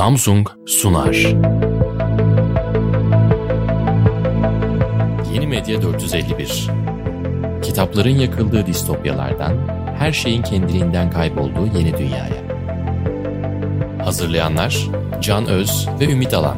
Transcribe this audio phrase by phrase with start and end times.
[0.00, 1.14] Samsung sunar.
[5.32, 6.70] Yeni Medya 451
[7.62, 9.56] Kitapların yakıldığı distopyalardan,
[9.98, 12.42] her şeyin kendiliğinden kaybolduğu yeni dünyaya.
[14.04, 14.88] Hazırlayanlar
[15.20, 16.56] Can Öz ve Ümit Alan.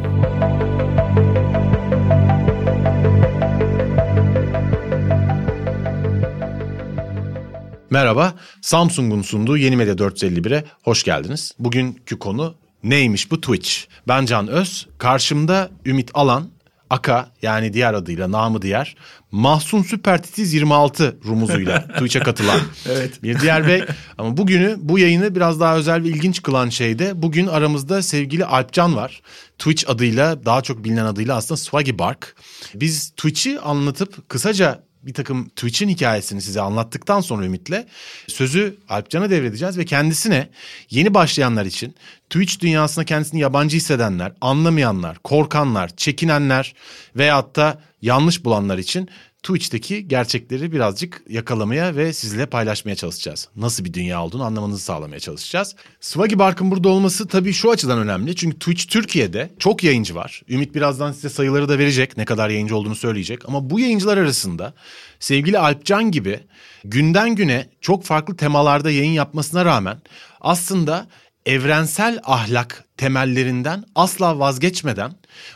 [7.90, 11.52] Merhaba, Samsung'un sunduğu Yeni Medya 451'e hoş geldiniz.
[11.58, 13.70] Bugünkü konu neymiş bu Twitch?
[14.08, 16.50] Ben Can Öz, karşımda Ümit Alan,
[16.92, 18.96] Aka yani diğer adıyla namı diğer
[19.30, 23.22] Mahsun Süper Titiz 26 rumuzuyla Twitch'e katılan evet.
[23.22, 23.84] bir diğer bey.
[24.18, 28.44] Ama bugünü bu yayını biraz daha özel ve ilginç kılan şey de bugün aramızda sevgili
[28.44, 29.22] Alpcan var.
[29.58, 32.36] Twitch adıyla daha çok bilinen adıyla aslında Swaggy Bark.
[32.74, 37.86] Biz Twitch'i anlatıp kısaca bir takım Twitch'in hikayesini size anlattıktan sonra Ümit'le
[38.28, 40.48] sözü Alpcan'a devredeceğiz ve kendisine
[40.90, 41.94] yeni başlayanlar için
[42.30, 46.74] Twitch dünyasına kendisini yabancı hissedenler, anlamayanlar, korkanlar, çekinenler
[47.16, 49.08] veyahut da yanlış bulanlar için
[49.42, 53.48] Twitch'teki gerçekleri birazcık yakalamaya ve sizle paylaşmaya çalışacağız.
[53.56, 55.76] Nasıl bir dünya olduğunu anlamanızı sağlamaya çalışacağız.
[56.00, 58.36] Swaggy Bark'ın burada olması tabii şu açıdan önemli.
[58.36, 60.42] Çünkü Twitch Türkiye'de çok yayıncı var.
[60.48, 62.16] Ümit birazdan size sayıları da verecek.
[62.16, 63.48] Ne kadar yayıncı olduğunu söyleyecek.
[63.48, 64.74] Ama bu yayıncılar arasında
[65.20, 66.40] sevgili Alpcan gibi
[66.84, 70.02] günden güne çok farklı temalarda yayın yapmasına rağmen
[70.40, 71.06] aslında
[71.46, 75.12] evrensel ahlak temellerinden asla vazgeçmeden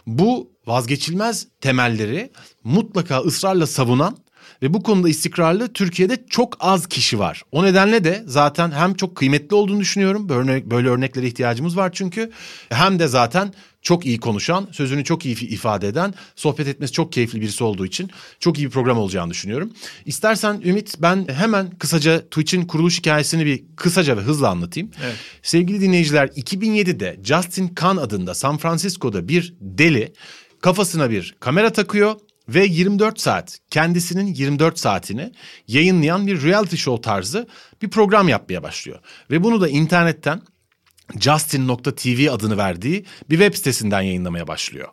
[0.06, 2.30] bu vazgeçilmez temelleri
[2.66, 4.16] mutlaka ısrarla savunan
[4.62, 7.42] ve bu konuda istikrarlı Türkiye'de çok az kişi var.
[7.52, 10.28] O nedenle de zaten hem çok kıymetli olduğunu düşünüyorum.
[10.28, 12.30] Böyle, böyle örneklere ihtiyacımız var çünkü.
[12.68, 17.40] Hem de zaten çok iyi konuşan, sözünü çok iyi ifade eden, sohbet etmesi çok keyifli
[17.40, 19.72] birisi olduğu için çok iyi bir program olacağını düşünüyorum.
[20.04, 24.90] İstersen Ümit ben hemen kısaca Twitch'in kuruluş hikayesini bir kısaca ve hızla anlatayım.
[25.04, 25.16] Evet.
[25.42, 30.12] Sevgili dinleyiciler 2007'de Justin Kahn adında San Francisco'da bir deli
[30.60, 32.14] kafasına bir kamera takıyor
[32.48, 35.32] ve 24 saat kendisinin 24 saatini
[35.68, 37.48] yayınlayan bir reality show tarzı
[37.82, 38.98] bir program yapmaya başlıyor.
[39.30, 40.42] Ve bunu da internetten
[41.20, 44.88] Justin.tv adını verdiği bir web sitesinden yayınlamaya başlıyor.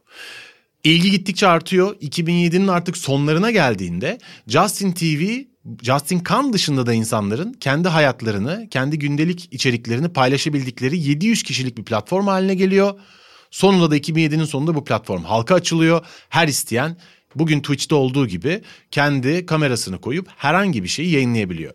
[0.84, 1.96] İlgi gittikçe artıyor.
[1.96, 4.18] 2007'nin artık sonlarına geldiğinde
[4.48, 5.44] Justin TV,
[5.82, 12.28] Justin Kan dışında da insanların kendi hayatlarını, kendi gündelik içeriklerini paylaşabildikleri 700 kişilik bir platform
[12.28, 13.00] haline geliyor.
[13.52, 16.06] Sonunda da 2007'nin sonunda bu platform halka açılıyor.
[16.30, 16.98] Her isteyen
[17.36, 18.62] bugün Twitch'te olduğu gibi
[18.92, 21.74] kendi kamerasını koyup herhangi bir şeyi yayınlayabiliyor.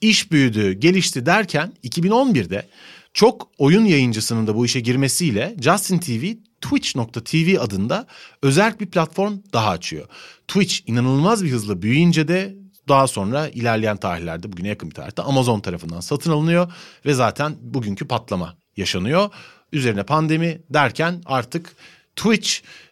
[0.00, 2.68] İş büyüdü, gelişti derken 2011'de
[3.14, 8.06] çok oyun yayıncısının da bu işe girmesiyle Justin TV Twitch.tv adında
[8.42, 10.08] özel bir platform daha açıyor.
[10.48, 12.54] Twitch inanılmaz bir hızla büyüyünce de
[12.88, 16.72] daha sonra ilerleyen tarihlerde bugüne yakın bir tarihte Amazon tarafından satın alınıyor
[17.06, 19.30] ve zaten bugünkü patlama yaşanıyor.
[19.72, 21.76] Üzerine pandemi derken artık
[22.16, 22.50] Twitch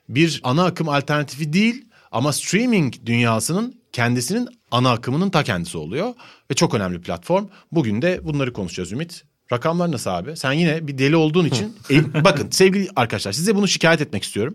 [0.08, 6.14] bir ana akım alternatifi değil ama streaming dünyasının kendisinin ana akımının ta kendisi oluyor
[6.50, 7.46] ve çok önemli platform.
[7.72, 9.24] Bugün de bunları konuşacağız Ümit.
[9.52, 10.36] Rakamlar nasıl abi?
[10.36, 14.54] Sen yine bir deli olduğun için el, bakın sevgili arkadaşlar size bunu şikayet etmek istiyorum.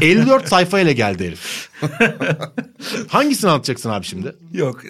[0.00, 1.70] 54 sayfa ile geldi herif.
[3.08, 4.36] Hangisini anlatacaksın abi şimdi?
[4.52, 4.82] Yok.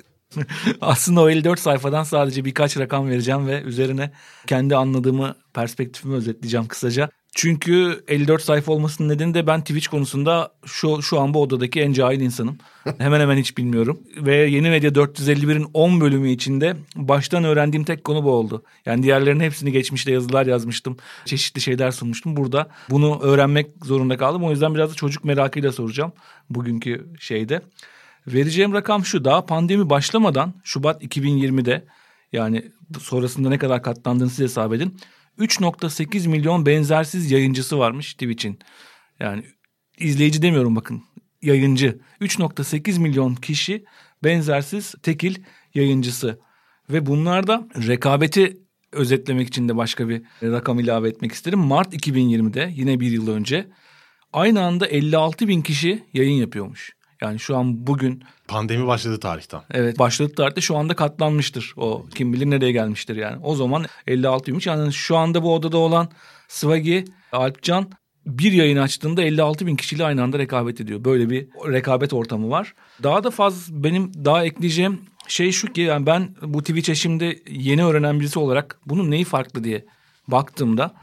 [0.80, 4.12] Aslında o 54 sayfadan sadece birkaç rakam vereceğim ve üzerine
[4.46, 7.10] kendi anladığımı, perspektifimi özetleyeceğim kısaca.
[7.34, 11.92] Çünkü 54 sayfa olmasının nedeni de ben Twitch konusunda şu şu an bu odadaki en
[11.92, 12.58] cahil insanım.
[12.98, 14.00] hemen hemen hiç bilmiyorum.
[14.16, 18.62] Ve Yeni Medya 451'in 10 bölümü içinde baştan öğrendiğim tek konu bu oldu.
[18.86, 20.96] Yani diğerlerinin hepsini geçmişte yazılar yazmıştım.
[21.24, 22.36] Çeşitli şeyler sunmuştum.
[22.36, 24.44] Burada bunu öğrenmek zorunda kaldım.
[24.44, 26.12] O yüzden biraz da çocuk merakıyla soracağım
[26.50, 27.62] bugünkü şeyde.
[28.26, 29.24] Vereceğim rakam şu.
[29.24, 31.84] Daha pandemi başlamadan Şubat 2020'de
[32.32, 34.98] yani sonrasında ne kadar katlandığını siz hesap edin.
[35.38, 38.58] 3.8 milyon benzersiz yayıncısı varmış Twitch'in.
[39.20, 39.44] Yani
[39.98, 41.02] izleyici demiyorum bakın
[41.42, 41.98] yayıncı.
[42.20, 43.84] 3.8 milyon kişi
[44.24, 45.36] benzersiz tekil
[45.74, 46.40] yayıncısı.
[46.90, 48.56] Ve bunlarda rekabeti
[48.92, 51.58] özetlemek için de başka bir rakam ilave etmek isterim.
[51.58, 53.68] Mart 2020'de yine bir yıl önce
[54.32, 56.92] aynı anda 56 bin kişi yayın yapıyormuş.
[57.22, 58.24] Yani şu an bugün...
[58.48, 59.60] Pandemi başladığı tarihten.
[59.70, 61.72] Evet başladığı tarihte şu anda katlanmıştır.
[61.76, 63.38] O kim bilir nereye gelmiştir yani.
[63.42, 64.68] O zaman 56'ymış.
[64.68, 66.08] Yani şu anda bu odada olan
[66.48, 66.98] Swaggy,
[67.32, 67.90] Alpcan
[68.26, 71.04] bir yayın açtığında 56 bin kişiyle aynı anda rekabet ediyor.
[71.04, 72.74] Böyle bir rekabet ortamı var.
[73.02, 77.84] Daha da fazla benim daha ekleyeceğim şey şu ki yani ben bu Twitch'e şimdi yeni
[77.84, 79.84] öğrenen birisi olarak bunun neyi farklı diye
[80.28, 80.94] baktığımda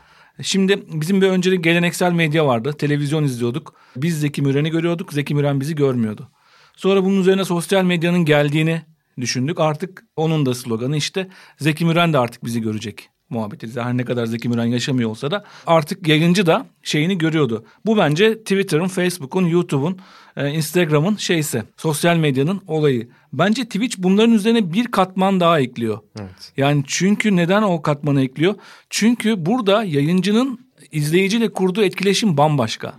[0.42, 2.74] Şimdi bizim bir önceki geleneksel medya vardı.
[2.74, 3.74] Televizyon izliyorduk.
[3.96, 5.14] Biz Zeki Müren'i görüyorduk.
[5.14, 6.30] Zeki Müren bizi görmüyordu.
[6.76, 8.82] Sonra bunun üzerine sosyal medyanın geldiğini
[9.22, 9.60] düşündük.
[9.60, 11.28] Artık onun da sloganı işte
[11.58, 13.82] Zeki Müren de artık bizi görecek muhabbeti.
[13.82, 17.66] Her ne kadar Zeki Müren yaşamıyor olsa da artık yayıncı da şeyini görüyordu.
[17.86, 20.00] Bu bence Twitter'ın, Facebook'un, YouTube'un,
[20.38, 23.10] e, Instagram'ın şeyse sosyal medyanın olayı.
[23.34, 26.00] Bence Twitch bunların üzerine bir katman daha ekliyor.
[26.20, 26.54] Evet.
[26.58, 28.56] Yani çünkü neden o katmanı ekliyor?
[28.90, 30.60] Çünkü burada yayıncının
[30.92, 32.94] izleyiciyle kurduğu etkileşim bambaşka.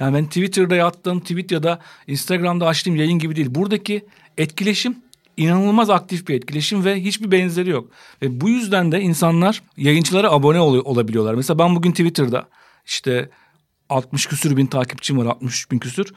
[0.00, 3.48] Yani ben Twitter'da yattığım tweet ya da Instagram'da açtığım yayın gibi değil.
[3.50, 4.04] Buradaki
[4.38, 4.96] etkileşim
[5.36, 7.90] inanılmaz aktif bir etkileşim ve hiçbir benzeri yok.
[8.22, 11.34] Ve bu yüzden de insanlar yayıncılara abone ol- olabiliyorlar.
[11.34, 12.48] Mesela ben bugün Twitter'da
[12.86, 13.30] işte
[13.88, 16.12] 60 küsür bin takipçim var 63 bin küsür.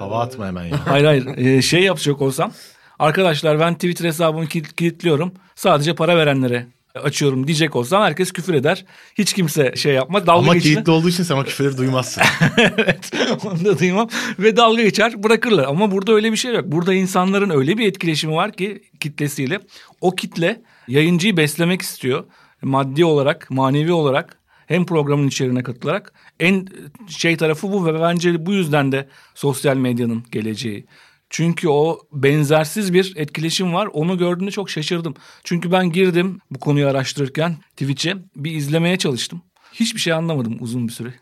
[0.00, 0.86] Hava atma hemen ya.
[0.86, 2.52] Hayır hayır ee, şey yapacak olsam
[2.98, 8.84] arkadaşlar ben Twitter hesabımı kilitliyorum sadece para verenlere açıyorum diyecek olsam herkes küfür eder.
[9.18, 10.26] Hiç kimse şey yapmaz.
[10.26, 10.72] Dalga Ama geçme.
[10.72, 12.22] kilitli olduğu için sen o küfürleri duymazsın.
[12.58, 13.10] evet
[13.44, 14.08] onu da duymam.
[14.38, 15.64] Ve dalga geçer bırakırlar.
[15.64, 16.64] Ama burada öyle bir şey yok.
[16.66, 19.60] Burada insanların öyle bir etkileşimi var ki kitlesiyle.
[20.00, 22.24] O kitle yayıncıyı beslemek istiyor.
[22.62, 24.39] Maddi olarak, manevi olarak
[24.70, 26.66] hem programın içeriğine katılarak en
[27.08, 30.86] şey tarafı bu ve bence bu yüzden de sosyal medyanın geleceği.
[31.30, 33.88] Çünkü o benzersiz bir etkileşim var.
[33.92, 35.14] Onu gördüğümde çok şaşırdım.
[35.44, 39.42] Çünkü ben girdim bu konuyu araştırırken Twitch'e bir izlemeye çalıştım.
[39.72, 41.14] Hiçbir şey anlamadım uzun bir süre.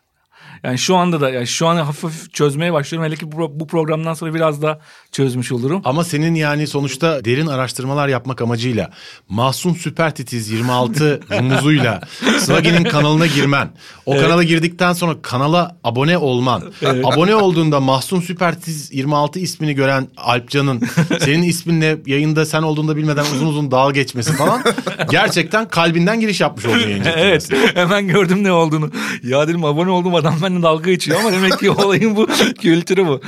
[0.64, 3.10] Yani şu anda da yani şu an hafif çözmeye başlıyorum.
[3.10, 4.80] Hele ki bu, bu programdan sonra biraz da
[5.12, 5.82] çözmüş olurum.
[5.84, 8.90] Ama senin yani sonuçta derin araştırmalar yapmak amacıyla
[9.28, 12.00] Mahsun Süper Titiz 26 rumuzuyla
[12.38, 13.70] Swagi'nin kanalına girmen.
[14.06, 14.22] O evet.
[14.22, 16.62] kanala girdikten sonra kanala abone olman.
[16.82, 17.04] Evet.
[17.06, 20.82] Abone olduğunda Mahsun Süper Titiz 26 ismini gören Alpcan'ın
[21.20, 24.62] senin isminle yayında sen olduğunda bilmeden uzun uzun dalga geçmesi falan.
[25.10, 27.10] Gerçekten kalbinden giriş yapmış oldun yayıncı.
[27.16, 28.90] evet hemen gördüm ne olduğunu.
[29.22, 32.26] Ya dedim abone oldum adam benimle dalga geçiyor ama demek ki olayın bu
[32.60, 33.20] kültürü bu.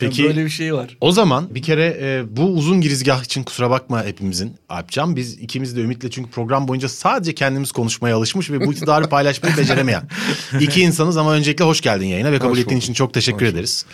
[0.00, 0.96] Peki böyle bir şey var.
[1.00, 5.16] O zaman bir kere e, bu uzun girizgah için kusura bakma hepimizin Alpcan.
[5.16, 9.56] Biz ikimiz de Ümit'le çünkü program boyunca sadece kendimiz konuşmaya alışmış ve bu iktidarı paylaşmayı
[9.56, 10.08] beceremeyen
[10.60, 13.86] iki insanız ama öncelikle hoş geldin yayına ve kabul ettiğin için çok teşekkür hoş ederiz.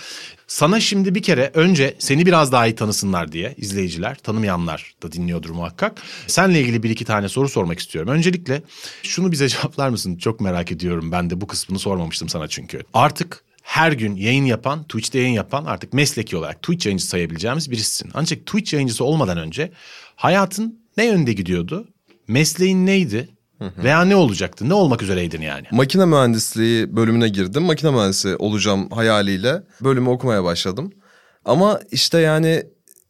[0.46, 5.50] Sana şimdi bir kere önce seni biraz daha iyi tanısınlar diye izleyiciler, tanımayanlar da dinliyordur
[5.50, 6.02] muhakkak.
[6.26, 8.12] Seninle ilgili bir iki tane soru sormak istiyorum.
[8.12, 8.62] Öncelikle
[9.02, 10.16] şunu bize cevaplar mısın?
[10.16, 11.12] Çok merak ediyorum.
[11.12, 12.82] Ben de bu kısmını sormamıştım sana çünkü.
[12.94, 18.10] Artık her gün yayın yapan, Twitch'te yayın yapan artık mesleki olarak Twitch yayıncısı sayabileceğimiz birisin.
[18.14, 19.72] Ancak Twitch yayıncısı olmadan önce
[20.16, 21.88] hayatın ne yönde gidiyordu?
[22.28, 23.28] Mesleğin neydi?
[23.60, 24.68] Veya ne olacaktı?
[24.68, 25.66] Ne olmak üzereydin yani?
[25.70, 27.62] Makine mühendisliği bölümüne girdim.
[27.62, 30.92] Makine mühendisi olacağım hayaliyle bölümü okumaya başladım.
[31.44, 32.62] Ama işte yani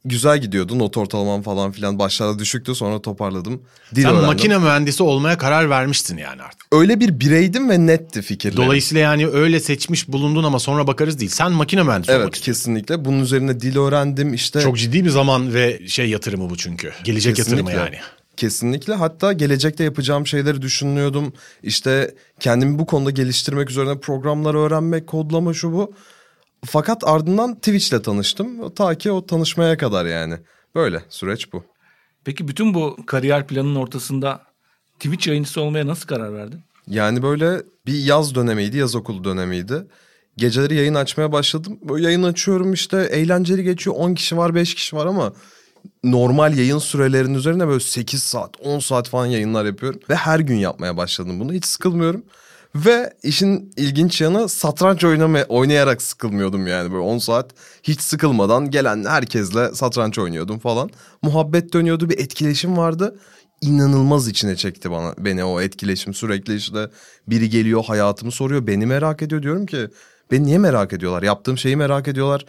[0.09, 0.79] güzel gidiyordu.
[0.79, 3.63] Not ortalamam falan filan başlarda düşüktü sonra toparladım.
[3.95, 4.27] Dil Sen öğrendim.
[4.27, 6.67] makine mühendisi olmaya karar vermiştin yani artık.
[6.73, 8.65] Öyle bir bireydim ve netti fikirlerim.
[8.65, 11.31] Dolayısıyla yani öyle seçmiş bulundun ama sonra bakarız değil.
[11.31, 13.05] Sen makine mühendisi evet, olmak kesinlikle.
[13.05, 14.61] Bunun üzerine dil öğrendim işte.
[14.61, 16.93] Çok ciddi bir zaman ve şey yatırımı bu çünkü.
[17.05, 17.73] Gelecek kesinlikle.
[17.73, 18.03] yatırımı yani.
[18.37, 21.33] Kesinlikle hatta gelecekte yapacağım şeyleri düşünüyordum.
[21.63, 25.93] İşte kendimi bu konuda geliştirmek üzerine programlar öğrenmek, kodlama şu bu.
[26.67, 28.75] Fakat ardından Twitch'le tanıştım.
[28.75, 30.35] Ta ki o tanışmaya kadar yani.
[30.75, 31.65] Böyle süreç bu.
[32.25, 34.43] Peki bütün bu kariyer planının ortasında
[34.95, 36.61] Twitch yayıncısı olmaya nasıl karar verdin?
[36.89, 39.87] Yani böyle bir yaz dönemiydi, yaz okulu dönemiydi.
[40.37, 41.79] Geceleri yayın açmaya başladım.
[41.83, 43.97] Böyle yayın açıyorum işte eğlenceli geçiyor.
[43.99, 45.33] 10 kişi var, 5 kişi var ama
[46.05, 50.01] normal yayın sürelerinin üzerine böyle 8 saat, 10 saat falan yayınlar yapıyorum.
[50.11, 51.53] Ve her gün yapmaya başladım bunu.
[51.53, 52.25] Hiç sıkılmıyorum.
[52.85, 56.91] Ve işin ilginç yanı satranç oynama, oynayarak sıkılmıyordum yani.
[56.93, 57.51] Böyle 10 saat
[57.83, 60.91] hiç sıkılmadan gelen herkesle satranç oynuyordum falan.
[61.23, 63.19] Muhabbet dönüyordu bir etkileşim vardı.
[63.61, 66.15] İnanılmaz içine çekti bana beni o etkileşim.
[66.15, 66.91] Sürekli işte
[67.29, 69.43] biri geliyor hayatımı soruyor beni merak ediyor.
[69.43, 69.89] Diyorum ki
[70.31, 71.23] beni niye merak ediyorlar?
[71.23, 72.47] Yaptığım şeyi merak ediyorlar.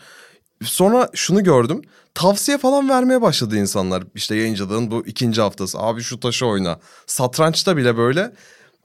[0.63, 1.81] Sonra şunu gördüm.
[2.13, 4.03] Tavsiye falan vermeye başladı insanlar.
[4.15, 5.79] İşte yayıncılığın bu ikinci haftası.
[5.79, 6.79] Abi şu taşı oyna.
[7.07, 8.31] Satrançta bile böyle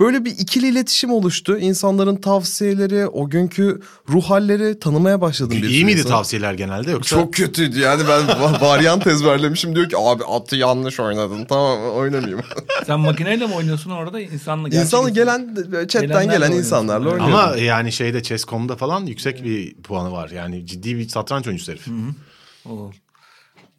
[0.00, 1.58] Böyle bir ikili iletişim oluştu.
[1.58, 5.56] İnsanların tavsiyeleri, o günkü ruh halleri tanımaya başladım.
[5.62, 6.10] Bir İyi miydi insan.
[6.10, 7.16] tavsiyeler genelde yoksa?
[7.16, 8.28] Çok kötüydü yani ben
[8.60, 12.40] varyant ezberlemişim diyor ki abi atı yanlış oynadın tamam oynamayayım.
[12.86, 14.68] Sen makineyle mi oynuyorsun orada insanla?
[14.68, 15.56] İnsanla gelen
[15.88, 17.34] chatten gelen insanlarla oynuyorum.
[17.34, 20.30] Ama yani şeyde Chess.com'da falan yüksek bir puanı var.
[20.30, 21.86] Yani ciddi bir satranç oyuncusu herif.
[21.86, 22.90] Hı hı.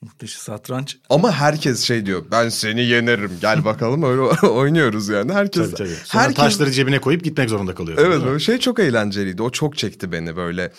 [0.03, 0.97] Muhteşem satranç.
[1.09, 5.33] Ama herkes şey diyor ben seni yenerim gel bakalım öyle oynuyoruz yani.
[5.33, 5.97] Herkes, tabii, tabii.
[6.05, 6.35] Sonra herkes...
[6.35, 7.97] taşları cebine koyup gitmek zorunda kalıyor.
[8.01, 10.71] Evet böyle şey çok eğlenceliydi o çok çekti beni böyle.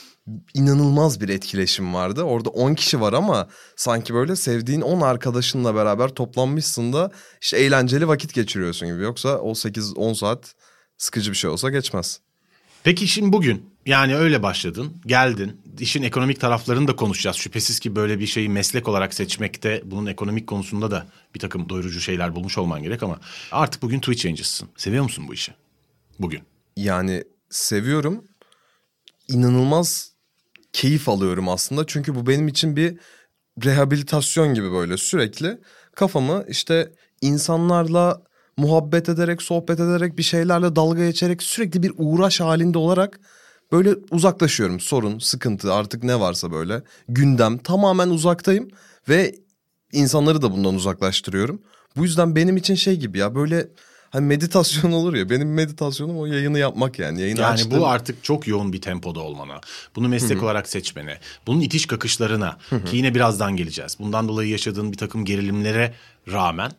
[0.55, 2.23] inanılmaz bir etkileşim vardı.
[2.23, 8.09] Orada 10 kişi var ama sanki böyle sevdiğin 10 arkadaşınla beraber toplanmışsın da işte eğlenceli
[8.09, 9.03] vakit geçiriyorsun gibi.
[9.03, 10.55] Yoksa o 8-10 saat
[10.99, 12.21] sıkıcı bir şey olsa geçmez.
[12.85, 17.37] Peki şimdi bugün yani öyle başladın, geldin, işin ekonomik taraflarını da konuşacağız.
[17.37, 22.01] Şüphesiz ki böyle bir şeyi meslek olarak seçmekte bunun ekonomik konusunda da bir takım doyurucu
[22.01, 23.21] şeyler bulmuş olman gerek ama
[23.53, 24.69] artık bugün Twitch yayıncısın.
[24.77, 25.53] Seviyor musun bu işi?
[26.19, 26.43] Bugün.
[26.77, 28.25] Yani seviyorum.
[29.29, 30.13] İnanılmaz
[30.73, 31.87] keyif alıyorum aslında.
[31.87, 32.99] Çünkü bu benim için bir
[33.65, 35.59] rehabilitasyon gibi böyle sürekli
[35.95, 38.23] kafamı işte insanlarla
[38.57, 43.21] muhabbet ederek, sohbet ederek, bir şeylerle dalga geçerek sürekli bir uğraş halinde olarak
[43.73, 44.81] böyle uzaklaşıyorum.
[44.81, 48.69] Sorun, sıkıntı artık ne varsa böyle gündem tamamen uzaktayım
[49.09, 49.35] ve
[49.93, 51.63] insanları da bundan uzaklaştırıyorum.
[51.97, 53.69] Bu yüzden benim için şey gibi ya böyle
[54.11, 57.21] hani meditasyon olur ya benim meditasyonum o yayını yapmak yani.
[57.21, 57.81] Yayını Yani açtım.
[57.81, 59.61] bu artık çok yoğun bir tempoda olmana,
[59.97, 63.97] bunu meslek olarak seçmene, bunun itiş kakışlarına ki yine birazdan geleceğiz.
[63.99, 65.95] Bundan dolayı yaşadığın bir takım gerilimlere
[66.33, 66.73] rağmen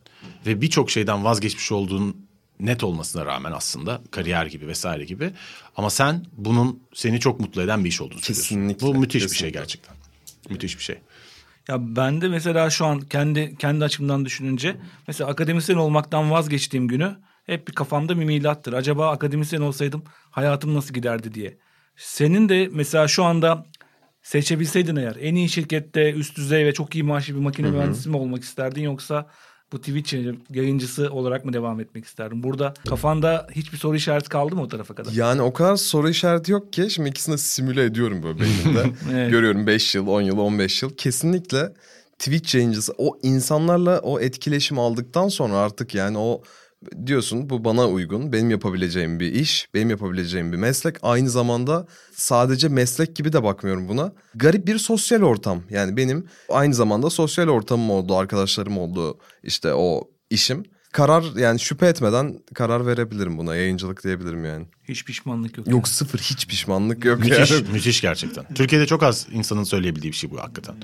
[0.46, 2.25] ve birçok şeyden vazgeçmiş olduğun
[2.60, 5.32] net olmasına rağmen aslında kariyer gibi vesaire gibi.
[5.76, 8.44] Ama sen bunun seni çok mutlu eden bir iş olduğunu söylüyorsun.
[8.44, 9.60] Kesinlikle, Bu müthiş bir şey kesinlikle.
[9.60, 9.96] gerçekten.
[10.50, 10.98] Müthiş bir şey.
[11.68, 14.76] Ya ben de mesela şu an kendi kendi açımdan düşününce
[15.08, 18.74] mesela akademisyen olmaktan vazgeçtiğim günü hep bir kafamda bir milattır.
[18.74, 21.58] Acaba akademisyen olsaydım hayatım nasıl giderdi diye.
[21.98, 23.66] Senin de mesela şu anda
[24.22, 28.18] seçebilseydin eğer en iyi şirkette üst düzey ve çok iyi maaşlı bir makine mühendisi mi
[28.18, 29.28] olmak isterdin yoksa
[29.76, 30.16] bu Twitch
[30.54, 32.44] yayıncısı olarak mı devam etmek isterdin?
[32.44, 35.12] Burada kafanda hiçbir soru işareti kaldı mı o tarafa kadar?
[35.12, 38.86] Yani o kadar soru işareti yok ki şimdi ikisini simüle ediyorum böyle beynimde.
[39.14, 39.32] Evet.
[39.32, 40.90] Görüyorum 5 yıl, 10 yıl, 15 yıl.
[40.96, 41.74] Kesinlikle
[42.20, 46.42] Twitch yayıncısı o insanlarla o etkileşim aldıktan sonra artık yani o
[47.06, 50.96] diyorsun bu bana uygun, benim yapabileceğim bir iş, benim yapabileceğim bir meslek.
[51.02, 54.14] Aynı zamanda sadece meslek gibi de bakmıyorum buna.
[54.36, 55.62] Garip bir sosyal ortam.
[55.70, 60.64] Yani benim aynı zamanda sosyal ortamım oldu, arkadaşlarım oldu işte o işim.
[60.92, 63.56] Karar yani şüphe etmeden karar verebilirim buna.
[63.56, 64.66] Yayıncılık diyebilirim yani.
[64.90, 65.68] Hiç pişmanlık yok.
[65.68, 67.64] Yok sıfır hiç pişmanlık yok Müthiş, yani.
[67.72, 68.54] müthiş gerçekten.
[68.54, 70.76] Türkiye'de çok az insanın söyleyebildiği bir şey bu hakikaten.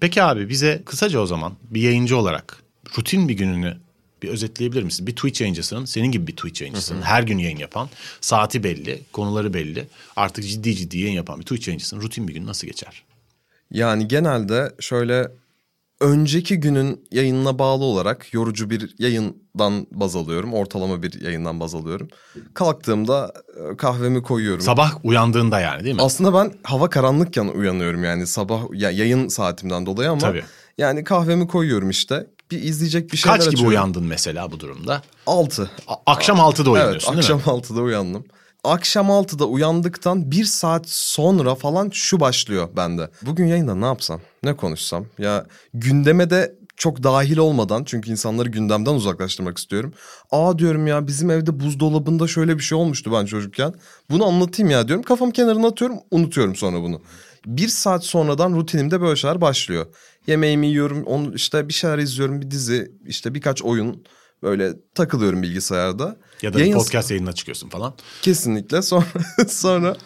[0.00, 2.62] Peki abi bize kısaca o zaman bir yayıncı olarak
[2.98, 3.76] rutin bir gününü
[4.22, 5.06] bir özetleyebilir misin?
[5.06, 7.88] Bir Twitch yayıncısının, senin gibi bir Twitch yayıncısının, her gün yayın yapan,
[8.20, 12.46] saati belli, konuları belli, artık ciddi ciddi yayın yapan bir Twitch yayıncısının rutin bir gün
[12.46, 13.04] nasıl geçer?
[13.70, 15.30] Yani genelde şöyle
[16.00, 20.54] önceki günün yayınına bağlı olarak yorucu bir yayından baz alıyorum.
[20.54, 22.08] Ortalama bir yayından baz alıyorum.
[22.54, 23.32] Kalktığımda
[23.72, 24.60] e, kahvemi koyuyorum.
[24.60, 26.02] Sabah uyandığında yani değil mi?
[26.02, 30.44] Aslında ben hava karanlıkken uyanıyorum yani sabah ya yayın saatimden dolayı ama Tabii.
[30.78, 32.26] yani kahvemi koyuyorum işte.
[32.50, 33.70] Bir izleyecek bir şeyler Kaç gibi açıyorum.
[33.70, 35.02] uyandın mesela bu durumda?
[35.26, 35.70] 6.
[35.88, 37.62] A- akşam 6'da Evet uyanıyorsun akşam değil mi?
[37.62, 38.24] 6'da uyandım.
[38.64, 43.10] Akşam 6'da uyandıktan bir saat sonra falan şu başlıyor bende.
[43.22, 45.06] Bugün yayında ne yapsam, ne konuşsam?
[45.18, 49.92] Ya gündeme de çok dahil olmadan çünkü insanları gündemden uzaklaştırmak istiyorum.
[50.30, 53.74] Aa diyorum ya bizim evde buzdolabında şöyle bir şey olmuştu ben çocukken.
[54.10, 55.02] Bunu anlatayım ya diyorum.
[55.04, 57.00] Kafam kenarına atıyorum unutuyorum sonra bunu.
[57.46, 59.86] Bir saat sonradan rutinimde böyle şeyler başlıyor.
[60.26, 64.04] Yemeğimi yiyorum, onu işte bir şeyler izliyorum, bir dizi, işte birkaç oyun
[64.42, 66.16] böyle takılıyorum bilgisayarda.
[66.42, 67.94] Ya da Yayın- podcast yayınına çıkıyorsun falan.
[68.22, 69.04] Kesinlikle sonra
[69.48, 69.96] sonra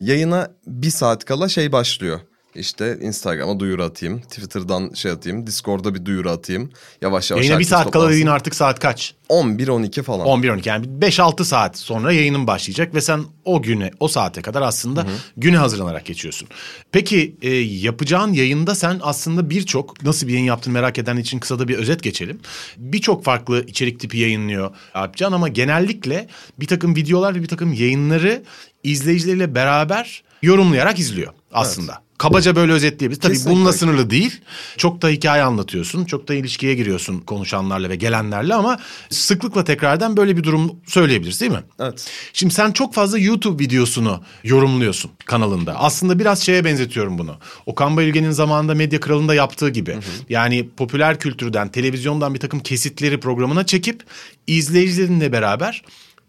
[0.00, 2.20] yayına bir saat kala şey başlıyor.
[2.54, 6.70] İşte Instagram'a duyuru atayım, Twitter'dan şey atayım, Discord'da bir duyuru atayım.
[7.02, 8.12] Yavaş yavaş Yayına bir saat kala toplansın.
[8.12, 9.14] dediğin artık saat kaç?
[9.28, 10.26] 11-12 falan.
[10.26, 15.06] 11-12 yani 5-6 saat sonra yayının başlayacak ve sen o güne o saate kadar aslında
[15.36, 16.48] güne hazırlanarak geçiyorsun.
[16.92, 21.58] Peki e, yapacağın yayında sen aslında birçok nasıl bir yayın yaptığını merak eden için kısa
[21.58, 22.40] da bir özet geçelim.
[22.76, 26.28] Birçok farklı içerik tipi yayınlıyor Alpcan ama genellikle
[26.60, 28.42] bir takım videolar ve bir takım yayınları
[28.82, 32.04] izleyicileriyle beraber yorumlayarak izliyor aslında.
[32.28, 33.20] Kabaca böyle özetleyebiliriz.
[33.20, 33.56] Tabii Kesinlikle.
[33.56, 34.40] bununla sınırlı değil.
[34.76, 36.04] Çok da hikaye anlatıyorsun.
[36.04, 38.78] Çok da ilişkiye giriyorsun konuşanlarla ve gelenlerle ama
[39.10, 41.62] sıklıkla tekrardan böyle bir durum söyleyebiliriz değil mi?
[41.80, 42.10] Evet.
[42.32, 45.74] Şimdi sen çok fazla YouTube videosunu yorumluyorsun kanalında.
[45.80, 47.36] Aslında biraz şeye benzetiyorum bunu.
[47.66, 49.98] Okan Bayülgen'in zamanında Medya Kralı'nda yaptığı gibi.
[50.28, 54.04] Yani popüler kültürden, televizyondan bir takım kesitleri programına çekip
[54.46, 55.82] izleyicilerinle beraber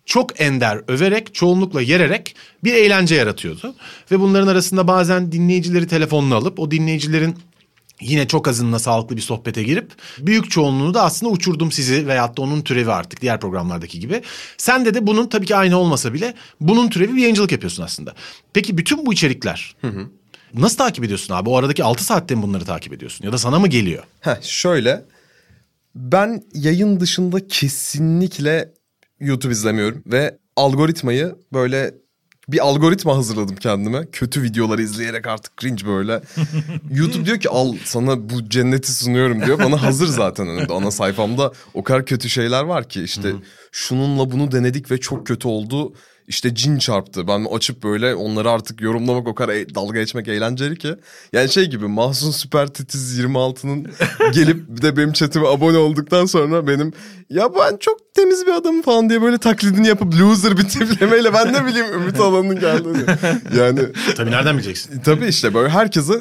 [0.06, 3.76] çok ender överek, çoğunlukla yererek bir eğlence yaratıyordu.
[4.12, 7.36] Ve bunların arasında bazen dinleyicileri telefonla alıp o dinleyicilerin
[8.02, 12.42] yine çok azınla sağlıklı bir sohbete girip büyük çoğunluğunu da aslında uçurdum sizi veyahut da
[12.42, 14.22] onun türevi artık diğer programlardaki gibi.
[14.58, 18.14] Sen de de bunun tabii ki aynı olmasa bile bunun türevi bir yayıncılık yapıyorsun aslında.
[18.54, 19.76] Peki bütün bu içerikler
[20.54, 21.50] nasıl takip ediyorsun abi?
[21.50, 23.26] O aradaki 6 saatte mi bunları takip ediyorsun?
[23.26, 24.04] Ya da sana mı geliyor?
[24.22, 25.06] Heh, şöyle
[25.96, 28.74] ben yayın dışında kesinlikle
[29.20, 31.94] YouTube izlemiyorum ve algoritmayı böyle
[32.48, 34.08] bir algoritma hazırladım kendime.
[34.12, 36.22] Kötü videoları izleyerek artık cringe böyle.
[36.92, 39.60] YouTube diyor ki al sana bu cenneti sunuyorum diyor.
[39.60, 40.74] Bana hazır zaten önümde.
[40.74, 43.32] Ana sayfamda o kadar kötü şeyler var ki işte
[43.72, 45.94] şununla bunu denedik ve çok kötü oldu.
[46.28, 47.28] işte cin çarptı.
[47.28, 50.96] Ben açıp böyle onları artık yorumlamak o kadar e- dalga geçmek eğlenceli ki.
[51.34, 53.88] Yani şey gibi Mahsun Süper Titiz 26'nın
[54.34, 56.94] gelip bir de benim chatime abone olduktan sonra benim
[57.30, 61.54] ya ben çok temiz bir adamım falan diye böyle taklidini yapıp loser bir tiplemeyle ben
[61.54, 63.06] ne bileyim Ümit Alan'ın geldiğini.
[63.58, 63.80] Yani
[64.16, 65.02] Tabii nereden bileceksin?
[65.02, 66.14] Tabii işte böyle herkese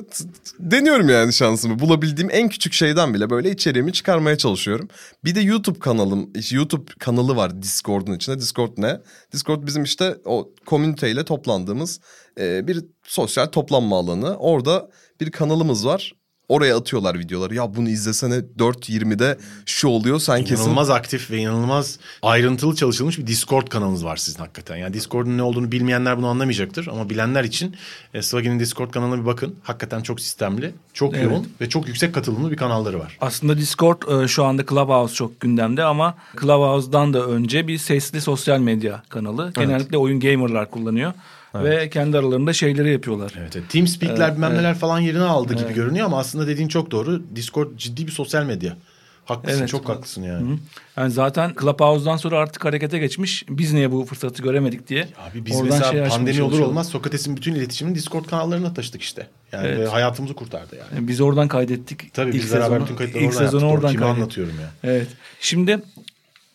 [0.58, 1.78] deniyorum yani şansımı.
[1.78, 4.88] Bulabildiğim en küçük şeyden bile böyle içeriğimi çıkarmaya çalışıyorum.
[5.24, 8.38] Bir de YouTube kanalım, işte YouTube kanalı var Discord'un içinde.
[8.38, 9.00] Discord ne?
[9.32, 12.00] Discord bizim işte o komüniteyle toplandığımız
[12.38, 14.36] bir sosyal toplanma alanı.
[14.36, 16.12] Orada bir kanalımız var.
[16.48, 17.54] Oraya atıyorlar videoları.
[17.54, 23.26] Ya bunu izlesene 4.20'de şu oluyor sen kesin İnanılmaz aktif ve inanılmaz ayrıntılı çalışılmış bir
[23.26, 24.76] Discord kanalınız var sizin hakikaten.
[24.76, 26.86] Yani Discord'un ne olduğunu bilmeyenler bunu anlamayacaktır.
[26.86, 27.76] Ama bilenler için
[28.14, 29.54] e, Swagi'nin Discord kanalına bir bakın.
[29.62, 31.24] Hakikaten çok sistemli, çok Evet.
[31.24, 33.16] yoğun ve çok yüksek katılımlı bir kanalları var.
[33.20, 38.58] Aslında Discord e, şu anda Clubhouse çok gündemde ama Clubhouse'dan da önce bir sesli sosyal
[38.58, 39.52] medya kanalı.
[39.54, 41.12] Genellikle oyun gamerlar kullanıyor.
[41.54, 43.32] Ve kendi aralarında şeyleri yapıyorlar.
[43.38, 43.68] Evet, evet.
[43.70, 47.22] TeamSpeak'ler bilmem neler falan yerini aldı gibi görünüyor ama aslında dediğin çok doğru.
[47.36, 48.76] Discord ciddi bir sosyal medya.
[49.24, 49.68] Haklısın, Evet.
[49.68, 50.58] çok haklısın yani.
[50.96, 53.44] Yani zaten Clubhouse'dan sonra artık harekete geçmiş.
[53.48, 55.08] Biz niye bu fırsatı göremedik diye.
[55.30, 59.26] Abi biz Oradan mesela şey pandemi olur olmaz Sokrates'in bütün iletişimini Discord kanallarına taşıdık işte.
[59.52, 59.78] Yani Evet.
[59.78, 60.88] ve hayatımızı kurtardı yani.
[60.94, 62.14] Yani Biz oradan kaydettik.
[62.14, 62.84] Tabii İlk biz beraber sezonu.
[62.84, 63.78] bütün kayıtları İlk oradan sezonu yaptık.
[63.84, 64.18] oradan kaydettik.
[64.22, 64.70] anlatıyorum ya.
[64.92, 65.08] Evet.
[65.40, 65.82] Şimdi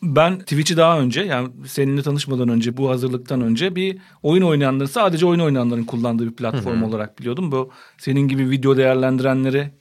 [0.03, 5.25] ben Twitch'i daha önce yani seninle tanışmadan önce bu hazırlıktan önce bir oyun oynayanların sadece
[5.25, 7.51] oyun oynayanların kullandığı bir platform olarak biliyordum.
[7.51, 9.71] Bu senin gibi video değerlendirenleri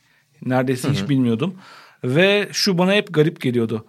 [0.47, 1.55] neredeyse hiç bilmiyordum.
[2.05, 3.87] Ve şu bana hep garip geliyordu.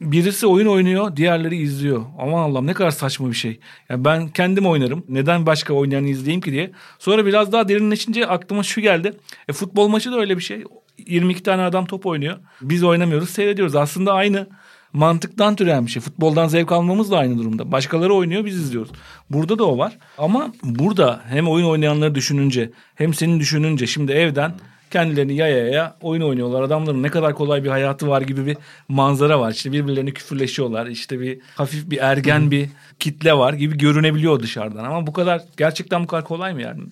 [0.00, 2.04] Birisi oyun oynuyor, diğerleri izliyor.
[2.18, 3.60] Aman Allah'ım ne kadar saçma bir şey.
[3.88, 5.04] Yani ben kendim oynarım.
[5.08, 6.70] Neden başka oynayanı izleyeyim ki diye.
[6.98, 9.12] Sonra biraz daha derinleşince aklıma şu geldi.
[9.48, 10.64] E, futbol maçı da öyle bir şey.
[11.06, 12.38] 22 tane adam top oynuyor.
[12.62, 13.76] Biz oynamıyoruz, seyrediyoruz.
[13.76, 14.46] Aslında aynı
[14.92, 16.02] mantıktan türeyen bir şey.
[16.02, 17.72] Futboldan zevk almamız da aynı durumda.
[17.72, 18.92] Başkaları oynuyor, biz izliyoruz.
[19.30, 19.98] Burada da o var.
[20.18, 24.54] Ama burada hem oyun oynayanları düşününce hem senin düşününce şimdi evden
[24.90, 26.62] kendilerini yaya yaya oyun oynuyorlar.
[26.62, 28.56] Adamların ne kadar kolay bir hayatı var gibi bir
[28.88, 29.52] manzara var.
[29.52, 30.86] İşte birbirlerini küfürleşiyorlar.
[30.86, 32.68] İşte bir hafif bir ergen bir
[32.98, 34.84] kitle var gibi görünebiliyor dışarıdan.
[34.84, 36.82] Ama bu kadar gerçekten bu kadar kolay mı yani?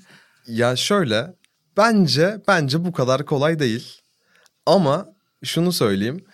[0.47, 1.27] Ya şöyle
[1.77, 3.89] bence bence bu kadar kolay değil.
[4.67, 5.07] Ama
[5.45, 6.25] şunu söyleyeyim.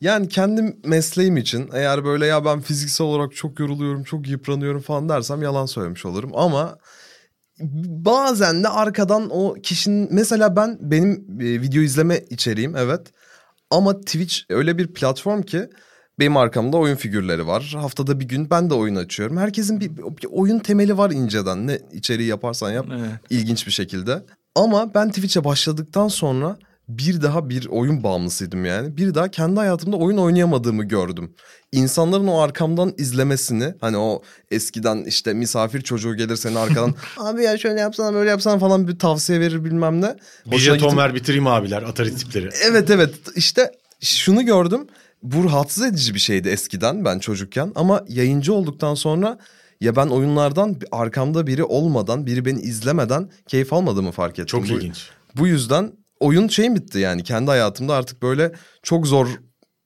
[0.00, 5.08] Yani kendi mesleğim için eğer böyle ya ben fiziksel olarak çok yoruluyorum, çok yıpranıyorum falan
[5.08, 6.30] dersem yalan söylemiş olurum.
[6.34, 6.78] Ama
[7.84, 13.06] bazen de arkadan o kişinin mesela ben benim e, video izleme içeriğim evet.
[13.70, 15.68] Ama Twitch öyle bir platform ki
[16.18, 17.74] benim arkamda oyun figürleri var.
[17.76, 19.36] Haftada bir gün ben de oyun açıyorum.
[19.36, 21.66] Herkesin bir, bir oyun temeli var inceden.
[21.66, 23.10] Ne içeriği yaparsan yap Evet.
[23.30, 24.22] ilginç bir şekilde.
[24.54, 26.56] Ama ben Twitch'e başladıktan sonra
[26.88, 28.96] bir daha bir oyun bağımlısıydım yani.
[28.96, 31.34] Bir daha kendi hayatımda oyun oynayamadığımı gördüm.
[31.72, 37.58] İnsanların o arkamdan izlemesini hani o eskiden işte misafir çocuğu gelir senin arkadan abi ya
[37.58, 40.16] şöyle yapsana böyle yapsana falan bir tavsiye verir bilmem ne.
[40.46, 42.48] Bir jeton gidip- ver bitireyim abiler Atari tipleri.
[42.70, 44.86] Evet evet işte şunu gördüm.
[45.22, 49.38] Bu rahatsız edici bir şeydi eskiden ben çocukken ama yayıncı olduktan sonra
[49.80, 54.46] ya ben oyunlardan bir- arkamda biri olmadan, biri beni izlemeden keyif almadığımı fark ettim.
[54.46, 55.08] Çok Bu- ilginç.
[55.36, 58.52] Bu yüzden oyun şeyim bitti yani kendi hayatımda artık böyle
[58.82, 59.28] çok zor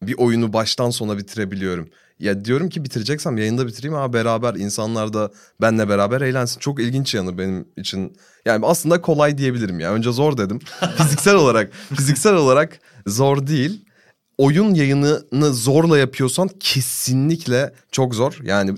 [0.02, 1.88] bir oyunu baştan sona bitirebiliyorum.
[2.18, 6.60] Ya diyorum ki bitireceksem yayında bitireyim ama beraber insanlar da benle beraber eğlensin.
[6.60, 8.16] Çok ilginç yanı benim için.
[8.46, 9.92] Yani aslında kolay diyebilirim ya.
[9.92, 10.58] Önce zor dedim.
[10.96, 13.84] fiziksel olarak fiziksel olarak zor değil.
[14.38, 18.38] Oyun yayınını zorla yapıyorsan kesinlikle çok zor.
[18.42, 18.74] Yani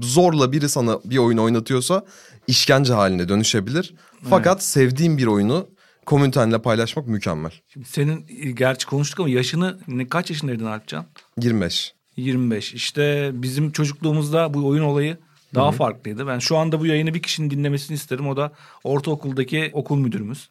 [0.00, 2.04] zorla biri sana bir oyun oynatıyorsa
[2.46, 3.94] işkence haline dönüşebilir.
[4.30, 5.68] Fakat sevdiğim bir oyunu
[6.06, 7.52] komünitenle paylaşmak mükemmel.
[7.68, 11.06] Şimdi senin e, gerçi konuştuk ama yaşını ne, kaç yaşındaydın Alpcan?
[11.40, 11.94] 25.
[12.16, 12.74] 25.
[12.74, 15.16] İşte bizim çocukluğumuzda bu oyun olayı
[15.54, 16.26] daha farklıydı.
[16.26, 18.28] Ben şu anda bu yayını bir kişinin dinlemesini isterim.
[18.28, 18.52] O da
[18.84, 20.50] ortaokuldaki okul müdürümüz.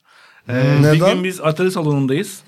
[0.50, 1.16] Ee, bir Neden?
[1.16, 2.44] gün biz atari salonundayız.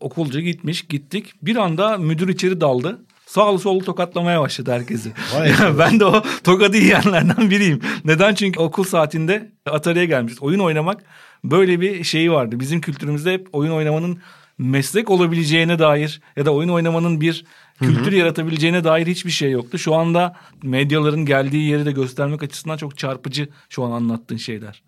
[0.00, 1.34] Okulca gitmiş gittik.
[1.42, 2.98] Bir anda müdür içeri daldı.
[3.32, 5.12] Sağlı sollu tokatlamaya başladı herkesi.
[5.34, 7.80] Yani ben de o tokadı yiyenlerden biriyim.
[8.04, 8.34] Neden?
[8.34, 10.42] Çünkü okul saatinde Atari'ye gelmişiz.
[10.42, 11.04] Oyun oynamak
[11.44, 12.60] böyle bir şeyi vardı.
[12.60, 14.18] Bizim kültürümüzde hep oyun oynamanın
[14.58, 17.44] meslek olabileceğine dair ya da oyun oynamanın bir
[17.78, 19.78] kültür yaratabileceğine dair hiçbir şey yoktu.
[19.78, 24.82] Şu anda medyaların geldiği yeri de göstermek açısından çok çarpıcı şu an anlattığın şeyler.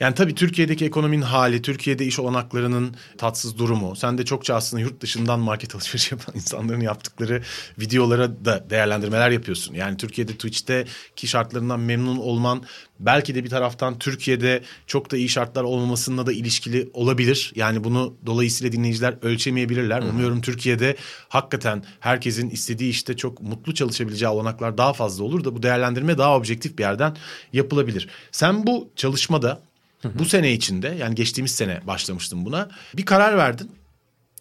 [0.00, 3.96] Yani tabii Türkiye'deki ekonominin hali, Türkiye'de iş olanaklarının tatsız durumu.
[3.96, 7.42] Sen de çokça aslında yurt dışından market alışveriş yapan insanların yaptıkları
[7.78, 9.74] videolara da değerlendirmeler yapıyorsun.
[9.74, 12.62] Yani Türkiye'de Twitch'teki şartlarından memnun olman
[13.00, 17.52] belki de bir taraftan Türkiye'de çok da iyi şartlar olmamasına da ilişkili olabilir.
[17.54, 20.02] Yani bunu dolayısıyla dinleyiciler ölçemeyebilirler.
[20.02, 20.96] Umuyorum Türkiye'de
[21.28, 26.36] hakikaten herkesin istediği işte çok mutlu çalışabileceği olanaklar daha fazla olur da bu değerlendirme daha
[26.36, 27.16] objektif bir yerden
[27.52, 28.08] yapılabilir.
[28.32, 29.69] Sen bu çalışmada
[30.04, 32.68] bu sene içinde yani geçtiğimiz sene başlamıştım buna.
[32.96, 33.70] Bir karar verdin.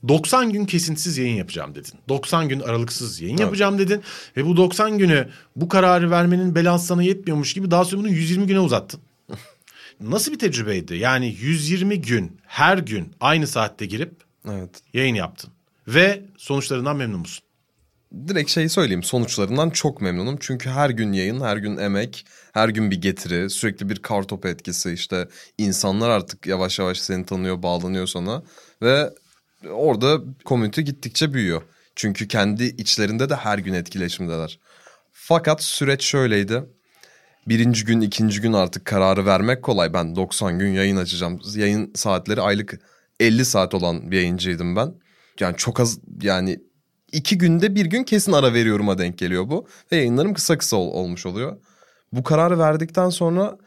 [0.07, 1.93] 90 gün kesintisiz yayın yapacağım dedin.
[2.09, 4.01] 90 gün aralıksız yayın yapacağım dedin.
[4.37, 8.47] Ve bu 90 günü bu kararı vermenin belası sana yetmiyormuş gibi daha sonra bunu 120
[8.47, 8.99] güne uzattın.
[10.01, 10.95] Nasıl bir tecrübeydi?
[10.95, 14.11] Yani 120 gün her gün aynı saatte girip
[14.49, 14.69] Evet.
[14.93, 15.49] yayın yaptın.
[15.87, 17.43] Ve sonuçlarından memnun musun?
[18.27, 20.37] Direkt şeyi söyleyeyim sonuçlarından çok memnunum.
[20.39, 24.91] Çünkü her gün yayın, her gün emek, her gün bir getiri, sürekli bir kartopu etkisi
[24.91, 25.27] işte.
[25.57, 28.43] insanlar artık yavaş yavaş seni tanıyor, bağlanıyor sana.
[28.81, 29.09] Ve
[29.69, 31.61] orada komünite gittikçe büyüyor.
[31.95, 34.59] Çünkü kendi içlerinde de her gün etkileşimdeler.
[35.11, 36.63] Fakat süreç şöyleydi.
[37.47, 39.93] Birinci gün, ikinci gün artık kararı vermek kolay.
[39.93, 41.41] Ben 90 gün yayın açacağım.
[41.55, 42.79] Yayın saatleri aylık
[43.19, 44.93] 50 saat olan bir yayıncıydım ben.
[45.39, 46.59] Yani çok az yani
[47.11, 49.67] iki günde bir gün kesin ara veriyorum'a denk geliyor bu.
[49.91, 51.57] Ve yayınlarım kısa kısa ol- olmuş oluyor.
[52.13, 53.57] Bu kararı verdikten sonra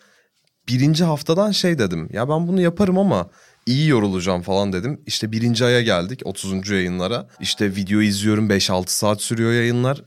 [0.69, 2.09] birinci haftadan şey dedim.
[2.13, 3.31] Ya ben bunu yaparım ama
[3.67, 5.01] iyi yorulacağım falan dedim.
[5.07, 6.71] İşte birinci aya geldik 30.
[6.75, 7.29] yayınlara.
[7.41, 10.03] İşte video izliyorum 5-6 saat sürüyor yayınlar.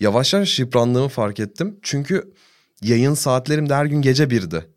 [0.00, 1.78] Yavaş yavaş yıprandığımı fark ettim.
[1.82, 2.32] Çünkü
[2.82, 4.75] yayın saatlerim de her gün gece birdi.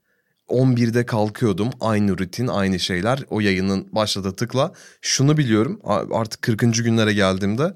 [0.50, 1.70] 11'de kalkıyordum.
[1.80, 3.20] Aynı rutin, aynı şeyler.
[3.30, 4.74] O yayının başladı tıkla.
[5.02, 5.80] Şunu biliyorum.
[6.12, 6.60] Artık 40.
[6.60, 7.74] günlere geldiğimde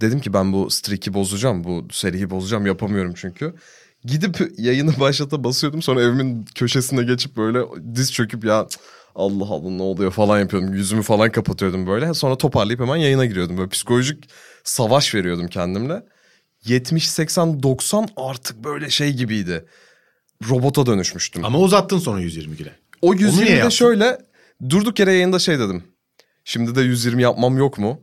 [0.00, 1.64] dedim ki ben bu streak'i bozacağım.
[1.64, 2.66] Bu seriyi bozacağım.
[2.66, 3.54] Yapamıyorum çünkü.
[4.04, 5.82] Gidip yayını başlata basıyordum.
[5.82, 7.60] Sonra evimin köşesine geçip böyle
[7.94, 8.66] diz çöküp ya
[9.14, 10.74] Allah Allah ne oluyor falan yapıyordum.
[10.74, 12.14] Yüzümü falan kapatıyordum böyle.
[12.14, 13.58] Sonra toparlayıp hemen yayına giriyordum.
[13.58, 14.28] Böyle psikolojik
[14.64, 16.02] savaş veriyordum kendimle.
[16.64, 19.64] 70, 80, 90 artık böyle şey gibiydi.
[20.48, 21.44] Robota dönüşmüştüm.
[21.44, 22.68] Ama uzattın sonra 120 güne.
[23.02, 23.68] O Onu niye 120'de yaptın?
[23.68, 24.18] şöyle
[24.70, 25.84] durduk yere yayında şey dedim.
[26.44, 28.00] Şimdi de 120 yapmam yok mu?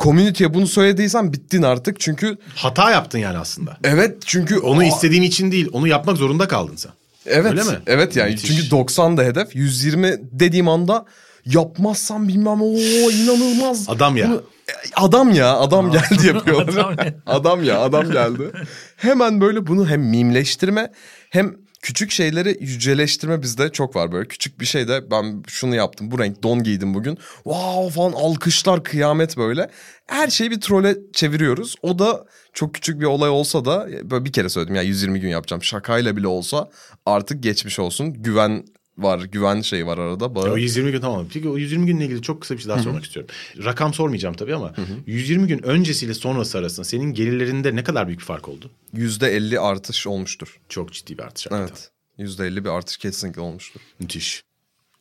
[0.00, 2.00] Community'ye bunu söylediysen bittin artık.
[2.00, 3.76] Çünkü Hata yaptın yani aslında.
[3.84, 6.92] evet çünkü Onu Aa, istediğin için değil, onu yapmak zorunda kaldın sen.
[7.26, 7.50] Evet.
[7.50, 7.78] Öyle mi?
[7.86, 8.50] Evet yani Müthiş.
[8.56, 9.56] çünkü 90 da hedef.
[9.56, 11.04] 120 dediğim anda
[11.46, 12.76] yapmazsam bilmem o
[13.10, 13.84] inanılmaz.
[13.88, 14.28] Adam ya.
[14.28, 14.42] Bunu-
[14.96, 16.74] adam ya adam geldi yapıyorlar.
[16.76, 17.14] Adam ya.
[17.26, 18.52] adam ya adam geldi.
[18.96, 20.92] Hemen böyle bunu hem mimleştirme
[21.30, 24.28] hem küçük şeyleri yüceleştirme bizde çok var böyle.
[24.28, 27.18] Küçük bir şeyde ben şunu yaptım bu renk don giydim bugün.
[27.34, 29.70] Wow falan alkışlar kıyamet böyle.
[30.06, 31.74] Her şeyi bir trole çeviriyoruz.
[31.82, 35.28] O da çok küçük bir olay olsa da böyle bir kere söyledim ya 120 gün
[35.28, 35.62] yapacağım.
[35.62, 36.70] Şakayla bile olsa
[37.06, 38.12] artık geçmiş olsun.
[38.12, 38.64] Güven
[39.02, 40.52] var güven şeyi var arada bağı.
[40.52, 41.26] O 120 gün tamam.
[41.32, 43.34] Peki o 120 günle ilgili çok kısa bir şey daha sormak istiyorum.
[43.64, 44.74] Rakam sormayacağım tabii ama
[45.06, 48.70] 120 gün öncesiyle sonrası arasında senin gelirlerinde ne kadar büyük bir fark oldu?
[48.94, 50.60] %50 artış olmuştur.
[50.68, 51.46] Çok ciddi bir artış.
[51.46, 51.74] hakikaten.
[52.18, 52.38] Evet.
[52.38, 53.80] %50 bir artış kesinlikle olmuştur.
[54.00, 54.44] Müthiş.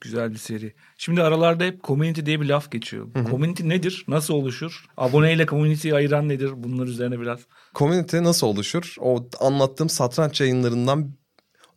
[0.02, 0.74] Güzel bir seri.
[0.98, 3.08] Şimdi aralarda hep community diye bir laf geçiyor.
[3.30, 4.06] Community nedir?
[4.08, 4.86] Nasıl oluşur?
[4.98, 6.52] Aboneyle community'yi ayıran nedir?
[6.56, 7.40] Bunlar üzerine biraz.
[7.76, 8.96] Community nasıl oluşur?
[9.00, 11.12] O anlattığım satranç yayınlarından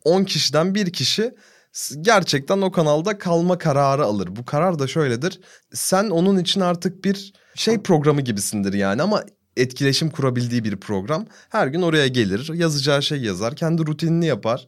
[0.03, 1.31] 10 kişiden bir kişi
[2.01, 4.35] gerçekten o kanalda kalma kararı alır.
[4.35, 5.39] Bu karar da şöyledir.
[5.73, 9.23] Sen onun için artık bir şey programı gibisindir yani ama
[9.57, 11.25] etkileşim kurabildiği bir program.
[11.49, 14.67] Her gün oraya gelir, yazacağı şey yazar, kendi rutinini yapar.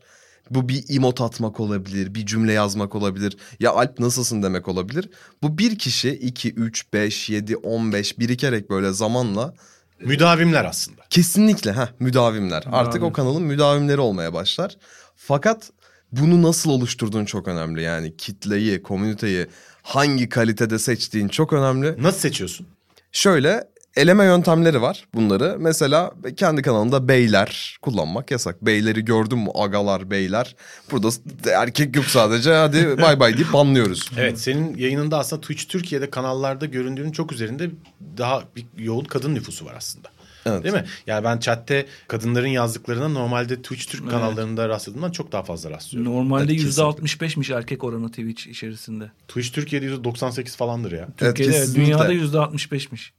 [0.50, 3.38] Bu bir emot atmak olabilir, bir cümle yazmak olabilir.
[3.60, 5.10] Ya Alp nasılsın demek olabilir.
[5.44, 9.54] Bu bir kişi 2, 3, 5, 7, 15 birikerek böyle zamanla
[10.00, 11.02] Müdavimler aslında.
[11.10, 12.64] Kesinlikle ha müdavimler.
[12.72, 14.78] Artık o kanalın müdavimleri olmaya başlar.
[15.16, 15.72] Fakat
[16.22, 17.82] bunu nasıl oluşturduğun çok önemli.
[17.82, 19.48] Yani kitleyi, komüniteyi
[19.82, 22.04] hangi kalitede seçtiğin çok önemli.
[22.04, 22.68] Nasıl seçiyorsun?
[23.12, 23.64] Şöyle
[23.96, 25.56] eleme yöntemleri var bunları.
[25.60, 28.66] Mesela kendi kanalında beyler kullanmak yasak.
[28.66, 30.56] Beyleri gördün mü agalar beyler.
[30.92, 31.10] Burada
[31.52, 34.10] erkek yok sadece hadi bay bay deyip banlıyoruz.
[34.18, 37.70] Evet senin yayınında aslında Twitch Türkiye'de kanallarda göründüğünün çok üzerinde
[38.18, 40.15] daha bir yoğun kadın nüfusu var aslında.
[40.46, 40.64] Evet.
[40.64, 40.86] Değil mi?
[41.08, 46.12] Yani ben chatte kadınların yazdıklarına normalde Twitch Türk kanallarında rastladığımdan çok daha fazla rastlıyorum.
[46.14, 49.12] Normalde Evet, %65'miş erkek oranı Twitch içerisinde.
[49.28, 51.08] Twitch Türkiye'de %98 falandır ya.
[51.18, 51.82] Türkiye'de kesinlikle.
[51.86, 53.10] dünyada %65'miş.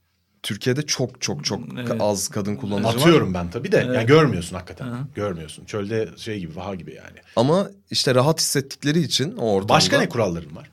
[0.43, 1.91] Türkiye'de çok çok çok Evet.
[1.99, 2.93] az kadın kullanıcı var.
[3.01, 3.77] Atıyorum ben tabii de.
[3.77, 4.07] Yani Evet.
[4.07, 4.85] görmüyorsun hakikaten.
[4.85, 4.97] Hı.
[5.15, 5.65] Görmüyorsun.
[5.65, 7.17] Çölde şey gibi, vaha gibi yani.
[7.35, 9.69] Ama işte rahat hissettikleri için o ortamda.
[9.73, 10.69] Başka ne kuralların var?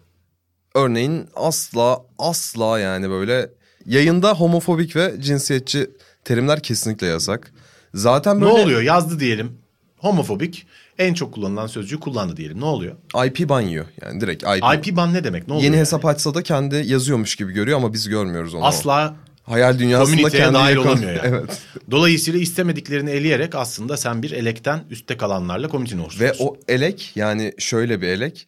[0.75, 3.51] Örneğin asla asla yani böyle
[3.87, 5.91] yayında homofobik ve cinsiyetçi
[6.25, 7.53] terimler kesinlikle yasak.
[7.95, 8.83] Zaten Ne böyle oluyor?
[8.83, 9.53] Yazdı diyelim.
[9.99, 10.67] Homofobik.
[10.99, 12.61] en çok kullanılan sözcüğü kullandı diyelim.
[12.61, 12.95] Ne oluyor?
[13.27, 13.87] IP ban yiyor.
[14.03, 14.87] Yani direkt IP.
[14.89, 15.49] IP ban ne demek?
[15.49, 15.65] Ne oluyor?
[15.65, 15.81] Yeni yani?
[15.81, 18.65] hesap açsa da kendi yazıyormuş gibi görüyor ama biz görmüyoruz onu.
[18.67, 21.21] Asla Hayal dünyasında kendi dahil yakın- olamıyor yani.
[21.25, 21.63] evet.
[21.91, 26.45] Dolayısıyla istemediklerini eleyerek aslında sen bir elekten üstte kalanlarla komüniteni Ve oluşturuyorsun.
[26.47, 28.47] o elek yani şöyle bir elek.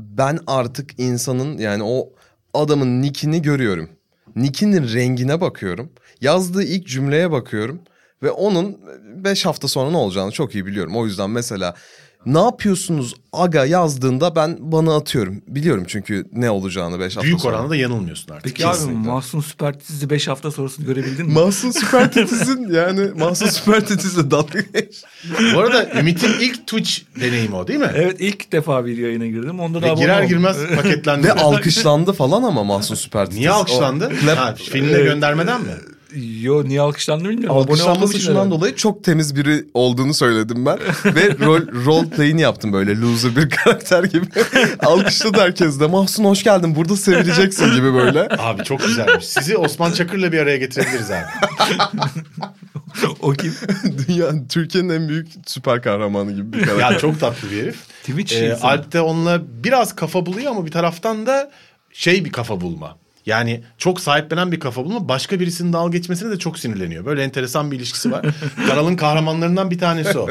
[0.00, 2.08] Ben artık insanın yani o
[2.54, 3.88] adamın nickini görüyorum.
[4.36, 5.90] Nickinin rengine bakıyorum.
[6.24, 7.80] Yazdığı ilk cümleye bakıyorum.
[8.22, 8.76] Ve onun
[9.16, 10.96] 5 hafta sonra ne olacağını çok iyi biliyorum.
[10.96, 11.74] O yüzden mesela
[12.26, 15.42] ne yapıyorsunuz aga yazdığında ben bana atıyorum.
[15.46, 17.56] Biliyorum çünkü ne olacağını 5 hafta Büyük sonra.
[17.56, 18.44] oranda yanılmıyorsun artık.
[18.44, 19.08] Peki abi Kesinlikle.
[19.10, 21.32] Mahsun Süpertiz'i 5 hafta sonrasını görebildin mi?
[21.40, 25.02] Mahsun Süper Tetiz'in yani Mahsun Süper Tetiz'le dalga geç.
[25.54, 27.90] Bu arada Ümit'in ilk Twitch deneyimi o değil mi?
[27.94, 29.60] evet ilk defa bir yayına girdim.
[29.60, 30.28] Onda da Ve girer oldum.
[30.28, 31.26] girmez paketlendi.
[31.26, 33.38] Ve alkışlandı falan ama Mahsun Süper Titiz.
[33.38, 34.12] Niye alkışlandı?
[34.24, 35.72] O Ha, filmine göndermeden mi?
[36.40, 37.56] Yo niye alkışlandı bilmiyorum.
[37.56, 40.78] Alkışlanması için şundan dolayı çok temiz biri olduğunu söyledim ben.
[41.04, 44.26] Ve rol, rol play'ini yaptım böyle loser bir karakter gibi.
[44.86, 45.86] Alkışladı herkes de.
[45.86, 48.28] Mahsun hoş geldin burada sevileceksin gibi böyle.
[48.38, 49.24] Abi çok güzelmiş.
[49.24, 51.24] Sizi Osman Çakır'la bir araya getirebiliriz abi.
[53.20, 53.54] o kim?
[54.08, 56.92] Dünya, Türkiye'nin en büyük süper kahramanı gibi bir karakter.
[56.92, 57.76] Ya çok tatlı bir herif.
[58.02, 58.70] Twitch Ee, insanı.
[58.70, 61.50] Alp de onunla biraz kafa buluyor ama bir taraftan da
[61.92, 62.96] şey bir kafa bulma.
[63.26, 65.08] Yani çok sahiplenen bir kafa bulma.
[65.08, 67.04] Başka birisinin dalga geçmesine de çok sinirleniyor.
[67.04, 68.26] Böyle enteresan bir ilişkisi var.
[68.68, 70.28] Kanalın kahramanlarından bir tanesi o.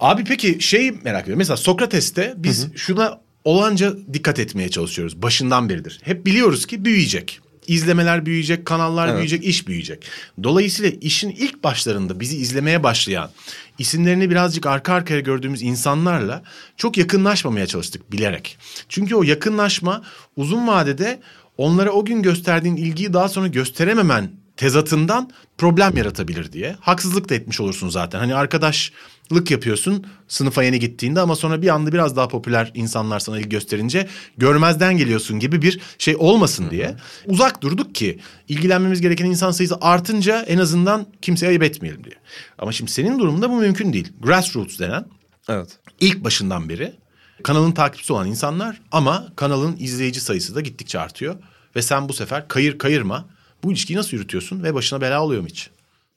[0.00, 1.38] Abi peki şey merak ediyorum.
[1.38, 5.22] Mesela Sokrates'te biz şuna olanca dikkat etmeye çalışıyoruz.
[5.22, 6.00] Başından beridir.
[6.04, 7.40] Hep biliyoruz ki büyüyecek.
[7.66, 10.04] İzlemeler büyüyecek, kanallar büyüyecek, iş büyüyecek.
[10.42, 13.30] Dolayısıyla işin ilk başlarında bizi izlemeye başlayan,
[13.78, 16.42] isimlerini birazcık arka arkaya gördüğümüz insanlarla
[16.76, 18.58] çok yakınlaşmamaya çalıştık bilerek.
[18.88, 20.02] Çünkü o yakınlaşma
[20.36, 21.20] uzun vadede
[21.58, 26.76] onlara o gün gösterdiğin ilgiyi daha sonra gösterememen tezatından problem yaratabilir diye.
[26.80, 28.18] Haksızlık da etmiş olursun zaten.
[28.18, 33.38] Hani arkadaşlık yapıyorsun sınıfa yeni gittiğinde ama sonra bir anda biraz daha popüler insanlar sana
[33.38, 36.96] ilgi gösterince görmezden geliyorsun gibi bir şey olmasın diye.
[37.26, 42.14] Uzak durduk ki ilgilenmemiz gereken insan sayısı artınca en azından kimseye ayıp etmeyelim diye.
[42.58, 44.12] Ama şimdi senin durumunda bu mümkün değil.
[44.20, 45.04] Grassroots denen
[45.48, 45.68] Evet.
[46.00, 46.92] ilk başından beri
[47.42, 51.36] kanalın takipçisi olan insanlar ama kanalın izleyici sayısı da gittikçe artıyor.
[51.76, 53.28] Ve sen bu sefer kayır kayırma
[53.64, 55.70] bu ilişkiyi nasıl yürütüyorsun ve başına bela oluyor mu hiç?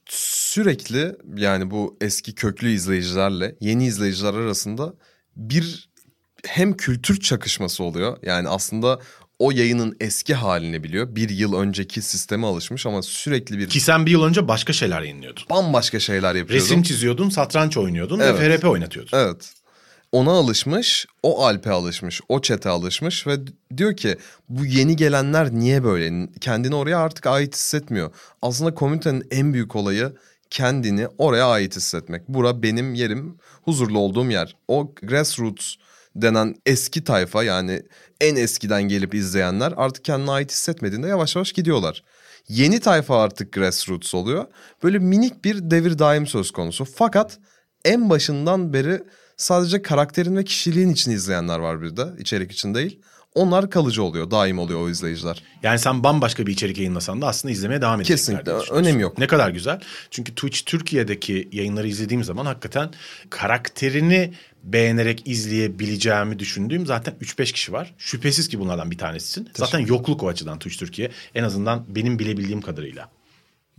[0.10, 4.94] Sürekli yani bu eski köklü izleyicilerle yeni izleyiciler arasında
[5.36, 5.90] bir
[6.46, 8.18] hem kültür çakışması oluyor.
[8.24, 9.00] Yani aslında
[9.40, 11.16] o yayının eski halini biliyor.
[11.16, 15.02] Bir yıl önceki sisteme alışmış ama sürekli bir Ki sen bir yıl önce başka şeyler
[15.02, 15.44] yayınlıyordun.
[15.50, 16.56] bambaşka şeyler yapıyordum.
[16.56, 18.40] Resim çiziyordun, satranç oynuyordun Evet.
[18.40, 19.18] ve FRP oynatıyordun.
[19.18, 19.54] Evet.
[20.16, 23.36] Ona alışmış, o Alp'e alışmış, o çete alışmış ve
[23.78, 24.18] diyor ki
[24.50, 26.30] bu yeni gelenler niye böyle?
[26.42, 28.12] Kendini oraya artık ait hissetmiyor.
[28.42, 30.14] Aslında komünitenin en büyük olayı
[30.50, 32.28] kendini oraya ait hissetmek.
[32.28, 34.56] Bura benim yerim, huzurlu olduğum yer.
[34.68, 35.76] O grassroots
[36.16, 37.84] denen eski tayfa yani
[38.22, 42.04] en eskiden gelip izleyenler artık kendine ait hissetmediğinde yavaş yavaş gidiyorlar.
[42.48, 44.46] Yeni tayfa artık grassroots oluyor.
[44.84, 46.86] Böyle minik bir devir daim söz konusu.
[46.86, 47.40] Fakat
[47.86, 49.04] en başından beri
[49.38, 53.00] sadece karakterin ve kişiliğin için izleyenler var bir de içerik için değil.
[53.36, 55.44] Onlar kalıcı oluyor, daim oluyor o izleyiciler.
[55.64, 58.18] Yani sen bambaşka bir içerik yayınlasan da aslında izlemeye devam edecekler.
[58.18, 59.18] Kesinlikle, önemi yok.
[59.18, 59.80] Ne kadar güzel.
[60.12, 62.90] Çünkü Twitch Türkiye'deki yayınları izlediğim zaman hakikaten
[63.30, 67.96] karakterini beğenerek izleyebileceğimi düşündüğüm zaten 3-5 kişi var.
[67.98, 69.50] Şüphesiz ki bunlardan bir tanesisin.
[69.56, 71.12] Zaten yokluk o açıdan Twitch Türkiye.
[71.36, 73.10] En azından benim bilebildiğim kadarıyla.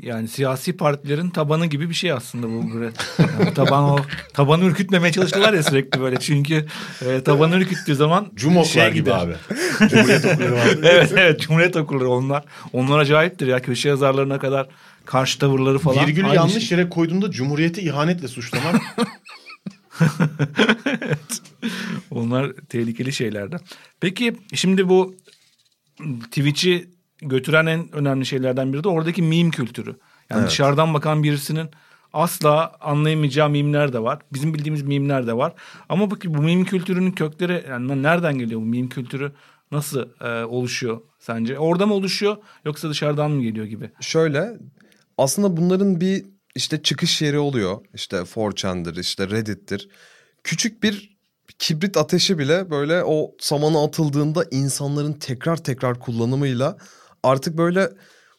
[0.03, 2.83] Yani siyasi partilerin tabanı gibi bir şey aslında bu.
[3.19, 3.99] Yani taban o
[4.35, 6.21] tabanı ürkütmemeye çalıştılar ya sürekli böyle.
[6.21, 6.67] Çünkü
[7.07, 9.19] e, tabanı ürküttüğü zaman Cumoklar şey gibi gider.
[9.19, 9.35] abi.
[9.89, 10.67] Cumhuriyet okulları var.
[10.83, 12.45] evet evet Cumhuriyet okulları onlar.
[12.73, 14.69] Onlar acayiptir ya köşe yazarlarına kadar
[15.05, 16.07] karşı tavırları falan.
[16.07, 16.79] Virgülü Aynı yanlış şey.
[16.79, 18.83] yere koyduğunda Cumhuriyeti ihanetle suçlamak
[22.11, 23.61] Onlar tehlikeli şeylerden.
[24.01, 25.17] Peki şimdi bu
[26.31, 29.97] Twitch'i götüren en önemli şeylerden biri de oradaki meme kültürü.
[30.31, 31.71] Yani dışarıdan bakan birisinin
[32.13, 34.19] asla anlayamayacağı mimler de var.
[34.33, 35.55] Bizim bildiğimiz mimler de var.
[35.89, 39.33] Ama bakın bu meme kültürünün kökleri yani nereden geliyor bu meme kültürü?
[39.71, 41.59] Nasıl e, oluşuyor sence?
[41.59, 43.91] Orada mı oluşuyor yoksa dışarıdan mı geliyor gibi?
[44.01, 44.59] Şöyle
[45.19, 46.25] aslında bunların bir
[46.55, 47.79] işte çıkış yeri oluyor.
[47.95, 49.89] İşte 4chan'dır, işte Reddit'tir.
[50.45, 51.17] Küçük bir
[51.59, 56.77] kibrit ateşi bile böyle o samana atıldığında insanların tekrar tekrar kullanımıyla
[57.27, 57.91] artık böyle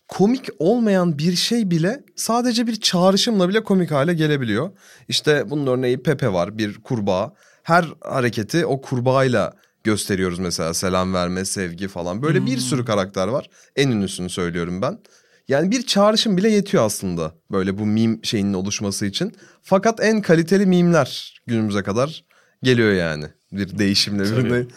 [0.08, 4.70] komik olmayan bir şey bile sadece bir çağrışımla bile komik hale gelebiliyor.
[5.08, 7.34] İşte bunun örneği Pepe var bir kurbağa.
[7.64, 12.22] Her hareketi o kurbağayla gösteriyoruz mesela selam verme, sevgi falan.
[12.22, 13.50] Böyle bir sürü karakter var.
[13.76, 15.00] En ünlüsünü söylüyorum ben.
[15.48, 19.34] Yani bir çağrışım bile yetiyor aslında böyle bu meme şeyinin oluşması için.
[19.62, 22.24] Fakat en kaliteli mimler günümüze kadar
[22.64, 23.26] geliyor yani.
[23.52, 24.24] Bir değişimle.
[24.24, 24.68] Bir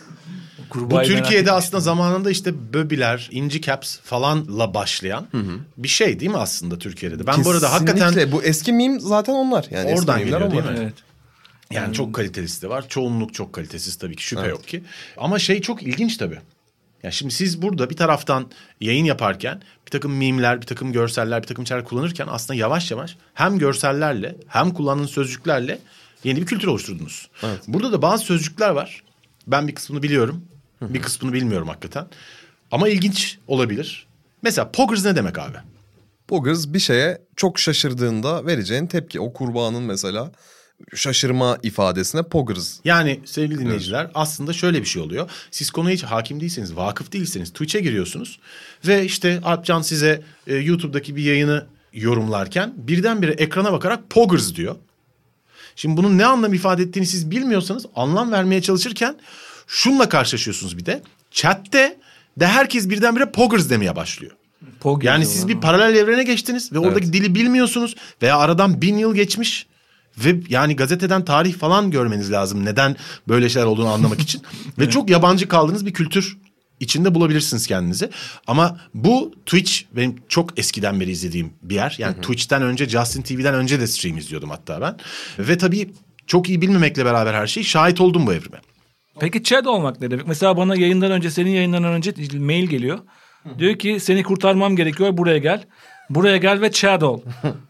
[0.75, 5.27] Merak Türkiye'de aslında zamanında işte Böbiler, İnci Caps falanla başlayan
[5.77, 7.27] bir şey değil mi aslında Türkiye'de de?
[7.27, 8.33] Ben bu arada hakikaten Kesinlikle.
[8.33, 9.67] bu eski meme zaten onlar.
[9.71, 10.73] Yani Oradan geliyor değil onlar.
[10.73, 10.79] mi?
[10.83, 10.95] Evet.
[11.71, 12.89] Yani çok kalitelisi de var.
[12.89, 14.83] Çoğunluk çok kalitesiz tabii ki şüphe yok ki.
[15.17, 16.39] Ama şey çok ilginç tabii.
[17.03, 21.47] Ya şimdi siz burada bir taraftan yayın yaparken bir takım mimler, bir takım görseller, bir
[21.47, 25.79] takım şeyler kullanırken aslında yavaş yavaş hem görsellerle hem kullandığınız sözcüklerle
[26.25, 27.29] yeni bir kültür oluşturdunuz.
[27.69, 29.03] Burada da bazı sözcükler var.
[29.47, 30.45] Ben bir kısmını biliyorum.
[30.83, 32.07] Bir kısmını bilmiyorum hakikaten.
[32.71, 34.07] Ama ilginç olabilir.
[34.43, 35.57] Mesela poggers ne demek abi?
[36.29, 39.21] Poggers bir şeye çok şaşırdığında vereceğin tepki.
[39.21, 40.33] O kurbağanın mesela
[40.95, 42.79] şaşırma ifadesine poggers.
[42.85, 45.31] Yani sevgili dinleyiciler aslında şöyle bir şey oluyor.
[45.51, 48.41] Siz konuya hiç hakim değilseniz, vakıf değilseniz Twitch'e giriyorsunuz.
[48.87, 54.77] Ve işte Alpcan size e, YouTube'daki bir yayını yorumlarken birdenbire ekrana bakarak poggers diyor.
[55.77, 59.17] Şimdi bunun ne anlam ifade ettiğini siz bilmiyorsanız anlam vermeye çalışırken
[59.71, 61.03] şunla karşılaşıyorsunuz bir de.
[61.31, 61.99] Chat'te
[62.41, 64.33] de herkes birdenbire poggers demeye başlıyor.
[64.81, 69.15] Pog Yani siz bir paralel evrene geçtiniz ve oradaki dili bilmiyorsunuz veya aradan bin yıl
[69.15, 69.67] geçmiş
[70.19, 72.97] ve yani gazeteden tarih falan görmeniz lazım neden
[73.29, 74.43] böyle şeyler olduğunu anlamak için
[74.79, 76.39] ve çok yabancı kaldığınız bir kültür
[76.81, 78.11] içinde bulabilirsiniz kendinizi.
[78.47, 81.95] Ama bu Twitch benim çok eskiden beri izlediğim bir yer.
[81.99, 84.97] Yani Twitch'ten önce Justin TV'den önce de stream izliyordum hatta ben.
[85.39, 85.91] Ve tabii
[86.27, 88.61] çok iyi bilmemekle beraber her şeyi şahit oldum bu evrime.
[89.21, 90.27] Peki Chad olmak ne demek?
[90.27, 92.99] Mesela bana yayından önce senin yayından önce mail geliyor.
[93.59, 95.65] Diyor ki seni kurtarmam gerekiyor buraya gel.
[96.11, 97.21] Buraya gel ve Chad ol.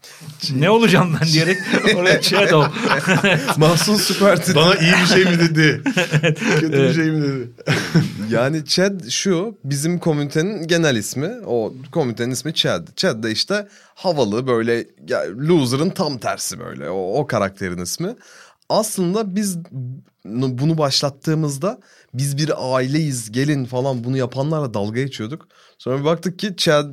[0.55, 1.57] ne olacağım ben diyerek
[1.95, 2.65] oraya Chad ol.
[3.57, 5.81] Mahsun Süper Bana iyi bir şey mi dedi?
[6.59, 7.49] Kötü bir şey mi dedi?
[8.29, 11.31] Yani Chad şu bizim komünitenin genel ismi.
[11.45, 12.87] O komünitenin ismi Chad.
[12.95, 16.89] Chad da işte havalı böyle ya, loser'ın tam tersi böyle.
[16.89, 18.15] O, o karakterin ismi.
[18.71, 19.57] Aslında biz
[20.25, 21.79] bunu başlattığımızda
[22.13, 25.47] biz bir aileyiz gelin falan bunu yapanlarla dalga geçiyorduk.
[25.77, 26.89] Sonra bir baktık ki Chad,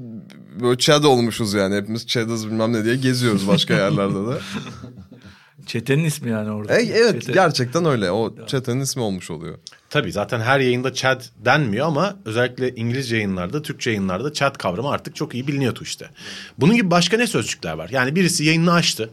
[0.61, 4.39] böyle Chad olmuşuz yani hepimiz Chad'ız bilmem ne diye geziyoruz başka yerlerde de.
[5.67, 6.79] Çetenin ismi yani orada.
[6.79, 7.33] E, evet Çete.
[7.33, 9.59] gerçekten öyle o çetenin ismi olmuş oluyor.
[9.91, 15.17] Tabii zaten her yayında Chad denmiyor ama özellikle İngilizce yayınlarda, Türkçe yayınlarda Chad kavramı artık
[15.17, 16.11] çok iyi biliniyor işte.
[16.59, 17.89] Bunun gibi başka ne sözcükler var?
[17.93, 19.11] Yani birisi yayını açtı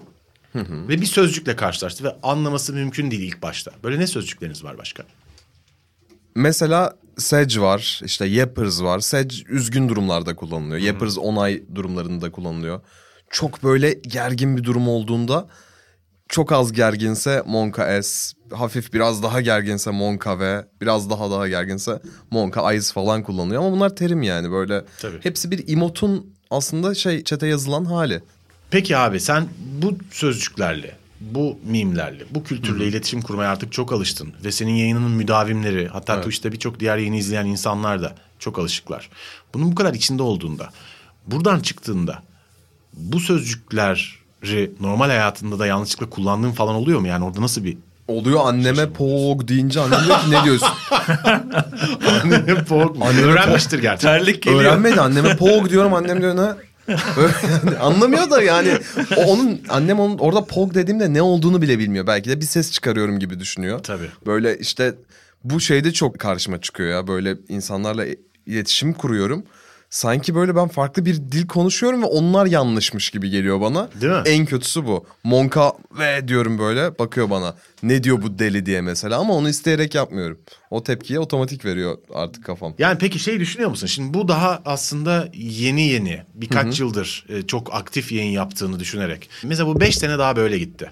[0.64, 3.72] ve bir sözcükle karşılaştı ve anlaması mümkün değil ilk başta.
[3.84, 5.04] Böyle ne sözcükleriniz var başka?
[6.36, 9.00] Mesela Sedge var, işte Yappers var.
[9.00, 10.82] Sedge üzgün durumlarda kullanılıyor.
[10.82, 12.82] Yappers onay durumlarında kullanılıyor.
[13.30, 15.48] Çok böyle gergin bir durum olduğunda
[16.30, 22.02] çok az gerginse Monka S, hafif biraz daha gerginse Monka V, biraz daha daha gerginse
[22.32, 23.62] Monka Ice falan kullanılıyor.
[23.62, 24.86] Ama bunlar terim yani böyle.
[25.02, 25.18] Tabii.
[25.24, 28.22] Hepsi bir emotun aslında şey çete yazılan hali.
[28.72, 29.48] Peki abi sen
[29.82, 34.34] bu sözcüklerle, bu mimlerle, bu kültürle iletişim kurmaya artık çok alıştın.
[34.46, 39.10] Ve senin yayınının müdavimleri hatta Twitch'te birçok diğer yayını izleyen insanlar da çok alışıklar.
[39.54, 40.70] Bunun bu kadar içinde olduğunda,
[41.28, 42.24] buradan çıktığında
[42.94, 47.08] bu sözcükleri normal hayatında da yanlışlıkla kullandığın falan oluyor mu?
[47.08, 47.78] Yani orada nasıl bir...
[48.08, 50.68] Oluyor anneme pog deyince annem diyor ki ne diyorsun?
[53.24, 54.18] Öğrenmiştir gerçekten.
[54.18, 54.62] Terlik geliyor.
[54.62, 56.50] Öğrenmedi anneme pog diyorum annem diyor ne?
[57.80, 58.70] Anlamıyor da yani
[59.18, 62.08] o onun annem onun orada pog dediğimde ne olduğunu bile bilmiyor.
[62.08, 63.80] Belki de bir ses çıkarıyorum gibi düşünüyor.
[63.80, 64.10] Tabii.
[64.26, 64.94] Böyle işte
[65.44, 68.06] bu şeyde çok karşıma çıkıyor ya böyle insanlarla
[68.46, 69.44] iletişim kuruyorum.
[69.96, 73.90] Sanki böyle ben farklı bir dil konuşuyorum ve onlar yanlışmış gibi geliyor bana.
[74.02, 74.22] Değil mi?
[74.26, 75.06] En kötüsü bu.
[75.24, 77.56] Monka ve diyorum böyle bakıyor bana.
[77.84, 80.40] Ne diyor bu deli diye mesela ama onu isteyerek yapmıyorum.
[80.70, 82.74] O tepkiye otomatik veriyor artık kafam.
[82.78, 83.88] Yani peki şey düşünüyor musun?
[83.88, 89.30] Şimdi bu daha aslında yeni yeni birkaç yıldır e, çok aktif yayın yaptığını düşünerek.
[89.44, 90.92] Mesela bu beş sene daha böyle gitti.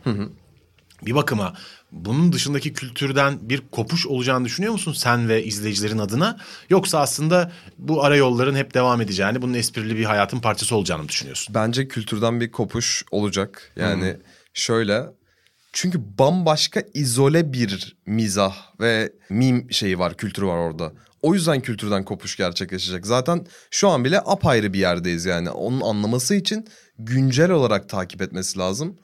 [1.05, 1.53] Bir bakıma
[1.93, 6.37] bunun dışındaki kültürden bir kopuş olacağını düşünüyor musun sen ve izleyicilerin adına?
[6.69, 11.09] Yoksa aslında bu ara yolların hep devam edeceğini, bunun esprili bir hayatın parçası olacağını mı
[11.09, 11.55] düşünüyorsun?
[11.55, 13.71] Bence kültürden bir kopuş olacak.
[13.75, 14.17] Yani
[14.53, 15.03] şöyle
[15.73, 20.93] çünkü bambaşka izole bir mizah ve mim şeyi var, kültürü var orada.
[21.21, 23.05] O yüzden kültürden kopuş gerçekleşecek.
[23.05, 25.49] Zaten şu an bile apayrı bir yerdeyiz yani.
[25.49, 26.67] Onun anlaması için
[26.99, 28.97] güncel olarak takip etmesi lazım.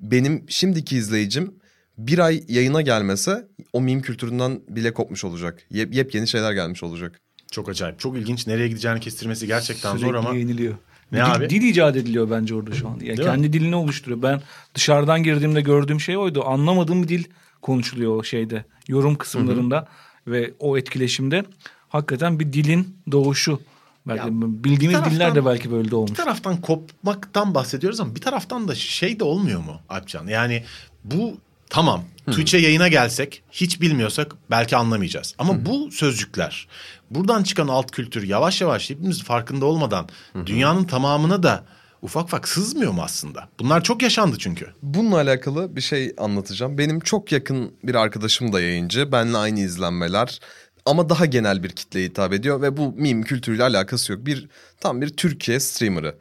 [0.00, 1.54] Benim şimdiki izleyicim
[1.98, 5.62] bir ay yayına gelmese o mim kültüründen bile kopmuş olacak.
[5.70, 7.20] Yep, yepyeni şeyler gelmiş olacak.
[7.50, 8.46] Çok acayip, çok ilginç.
[8.46, 10.34] Nereye gideceğini kestirmesi gerçekten Sürekli zor ama...
[10.34, 10.74] yeniliyor.
[11.12, 11.50] Ne dil, abi?
[11.50, 12.92] Dil icat ediliyor bence orada şu an.
[12.92, 13.24] Yani Değil mi?
[13.24, 14.22] kendi dilini oluşturuyor.
[14.22, 14.40] Ben
[14.74, 16.44] dışarıdan girdiğimde gördüğüm şey oydu.
[16.46, 17.24] Anlamadığım bir dil
[17.62, 18.64] konuşuluyor o şeyde.
[18.88, 19.88] Yorum kısımlarında
[20.26, 21.44] ve o etkileşimde.
[21.88, 23.60] Hakikaten bir dilin doğuşu
[24.08, 26.10] Belki Ya, bildiğimiz bir taraftan- diller de belki böyle de Bir olmuş.
[26.12, 30.26] taraftan kopmaktan bahsediyoruz ama bir taraftan da şey de olmuyor mu Alpcan?
[30.26, 30.62] Yani
[31.04, 31.34] bu
[31.74, 35.34] tamam Twitch'e yayına gelsek hiç bilmiyorsak belki anlamayacağız.
[35.38, 36.68] Ama bu sözcükler
[37.10, 40.08] buradan çıkan alt kültür yavaş yavaş hepimiz farkında olmadan
[40.46, 41.64] dünyanın tamamına da
[42.02, 43.48] ufak ufak sızmıyor mu aslında?
[43.60, 44.66] Bunlar çok yaşandı çünkü.
[44.82, 46.78] Bununla alakalı bir şey anlatacağım.
[46.78, 49.12] Benim çok yakın bir arkadaşım da yayıncı.
[49.12, 50.40] Benle aynı izlenmeler.
[50.86, 54.26] Ama daha genel bir kitleye hitap ediyor ve bu meme kültürüyle alakası yok.
[54.26, 54.48] Bir
[54.80, 56.16] tam bir Türkiye streamer'ı.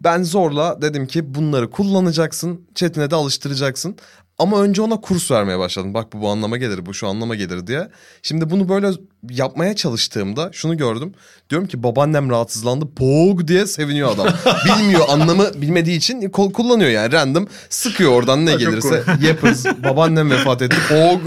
[0.00, 3.96] Ben zorla dedim ki bunları kullanacaksın, chatine de alıştıracaksın.
[4.38, 5.94] Ama önce ona kurs vermeye başladım.
[5.94, 7.88] Bak bu bu anlama gelir, bu şu anlama gelir diye.
[8.22, 8.90] Şimdi bunu böyle
[9.30, 11.14] yapmaya çalıştığımda şunu gördüm.
[11.50, 12.94] Diyorum ki babaannem rahatsızlandı.
[12.96, 14.26] Pog diye seviniyor adam.
[14.66, 17.48] Bilmiyor anlamı bilmediği için kol kullanıyor yani random.
[17.70, 19.02] Sıkıyor oradan ne gelirse.
[19.22, 19.66] Yapız.
[19.84, 20.76] Babaannem vefat etti.
[20.88, 21.20] Pog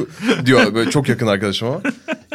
[0.45, 1.81] diyor böyle çok yakın arkadaşım ama.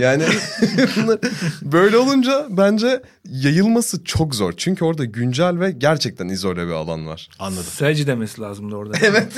[0.01, 0.23] Yani
[0.97, 1.19] bunlar-
[1.63, 4.53] böyle olunca bence yayılması çok zor.
[4.57, 7.29] Çünkü orada güncel ve gerçekten izole bir alan var.
[7.39, 7.65] Anladım.
[7.77, 8.93] Selci demesi lazımdı orada.
[9.03, 9.33] Evet.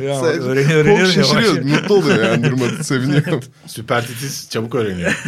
[0.00, 0.98] Ya, öğreniyor, öğreniyor.
[1.04, 1.62] Pog şaşırıyor.
[1.62, 2.84] Mutlu oluyor yani durmadı.
[2.84, 3.42] Seviniyor.
[3.66, 5.24] Süper titiz çabuk öğreniyor.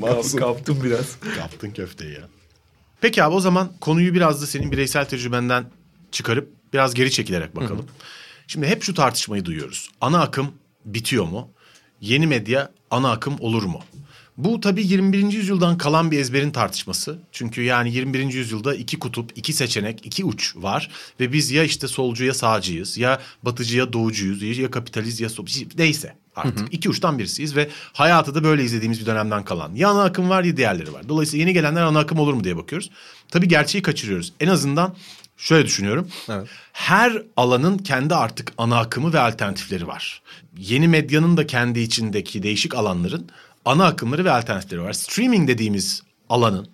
[0.00, 0.40] Masum.
[0.40, 1.16] Kaptım biraz.
[1.36, 2.28] Kaptın köfteyi ya.
[3.00, 5.64] Peki abi o zaman konuyu biraz da senin bireysel tecrübenden
[6.12, 7.86] çıkarıp biraz geri çekilerek bakalım.
[8.46, 9.90] Şimdi hep şu tartışmayı duyuyoruz.
[10.00, 10.52] Ana akım
[10.84, 11.50] bitiyor mu?
[12.00, 13.80] Yeni medya ana akım olur mu?
[14.36, 15.32] Bu tabii 21.
[15.32, 17.18] yüzyıldan kalan bir ezberin tartışması.
[17.32, 18.32] Çünkü yani 21.
[18.32, 20.90] yüzyılda iki kutup, iki seçenek, iki uç var.
[21.20, 25.28] Ve biz ya işte solcu ya sağcıyız, ya batıcı ya doğucuyuz, ya kapitalist ya.
[25.78, 29.74] Neyse artık iki uçtan birisiyiz ve hayatı da böyle izlediğimiz bir dönemden kalan.
[29.74, 31.08] Ya ana akım var ya diğerleri var.
[31.08, 32.90] Dolayısıyla yeni gelenler ana akım olur mu diye bakıyoruz.
[33.28, 34.32] Tabii gerçeği kaçırıyoruz.
[34.40, 34.94] En azından
[35.36, 36.08] şöyle düşünüyorum.
[36.28, 36.48] Evet.
[36.72, 40.22] Her alanın kendi artık ana akımı ve alternatifleri var.
[40.58, 43.28] Yeni medyanın da kendi içindeki değişik alanların
[43.64, 44.92] ana akımları ve alternatifleri var.
[44.92, 46.68] Streaming dediğimiz alanın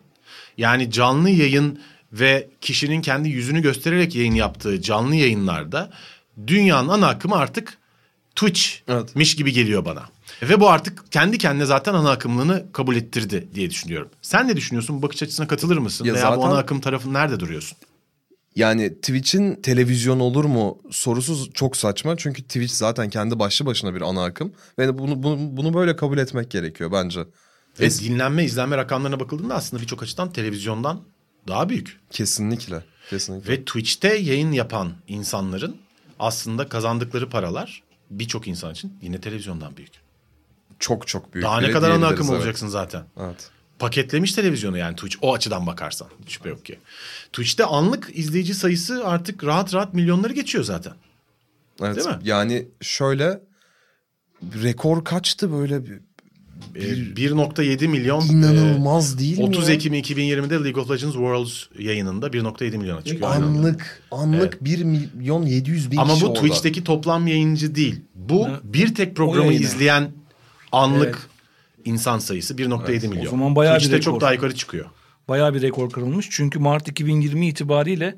[0.59, 1.79] yani canlı yayın
[2.13, 5.91] ve kişinin kendi yüzünü göstererek yayın yaptığı canlı yayınlarda
[6.47, 7.79] dünyanın ana akımı artık
[8.37, 10.03] Twitch'miş gibi geliyor bana.
[10.43, 14.09] Ve bu artık kendi kendine zaten ana akımlığını kabul ettirdi diye düşünüyorum.
[14.23, 14.99] Sen ne düşünüyorsun?
[14.99, 16.05] Bu bakış açısına katılır mısın?
[16.05, 17.79] Ya Veya bu zaten- ana akım tarafın nerede duruyorsun?
[18.57, 22.17] Yani Twitch'in televizyon olur mu sorusu çok saçma.
[22.17, 24.53] Çünkü Twitch zaten kendi başlı başına bir ana akım.
[24.79, 27.21] Ve bunu, bunu, bunu böyle kabul etmek gerekiyor bence.
[27.81, 31.01] Ve Es- dinlenme, izlenme rakamlarına bakıldığında aslında birçok açıdan televizyondan
[31.49, 32.01] daha büyük.
[32.11, 32.85] Kesinlikle.
[33.11, 33.53] Kesinlikle.
[33.53, 35.77] Ve Twitch'te yayın yapan insanların
[36.19, 39.93] aslında kazandıkları paralar birçok insan için yine televizyondan büyük.
[40.79, 41.45] çok çok büyük.
[41.45, 42.39] Daha ne kadar ana akım evet.
[42.39, 43.05] olacaksın zaten.
[43.21, 43.51] Evet.
[43.79, 46.09] Paketlemiş televizyonu yani Twitch o açıdan bakarsan.
[46.25, 46.79] Hiç şüphe yok ki.
[47.33, 50.93] Twitch'te anlık izleyici sayısı artık rahat rahat milyonları geçiyor zaten.
[51.83, 51.97] Evet.
[51.97, 52.19] Değil mi?
[52.23, 53.41] Yani şöyle
[54.63, 56.01] rekor kaçtı böyle bir-
[56.75, 59.49] 1.7 milyon inanılmaz değil e, mi?
[59.49, 59.75] 30 ya?
[59.75, 63.31] Ekim 2020'de League of Legends Worlds yayınında 1.7 milyona çıkıyor.
[63.31, 63.59] aynı anda.
[63.59, 66.41] Anlık anlık 1 milyon 700 bin Ama kişi bu orada.
[66.41, 68.01] Twitch'teki toplam yayıncı değil.
[68.15, 68.61] Bu Ha.
[68.65, 70.11] bir tek programı izleyen
[70.73, 71.85] anlık Evet.
[71.85, 73.27] insan sayısı 1.7 milyon.
[73.27, 74.13] O zaman bayağı bir Twitch'te rekor.
[74.13, 74.87] çok daha yukarı çıkıyor.
[75.29, 76.29] Bayağı bir rekor kırılmış.
[76.31, 78.17] Çünkü Mart 2020 itibariyle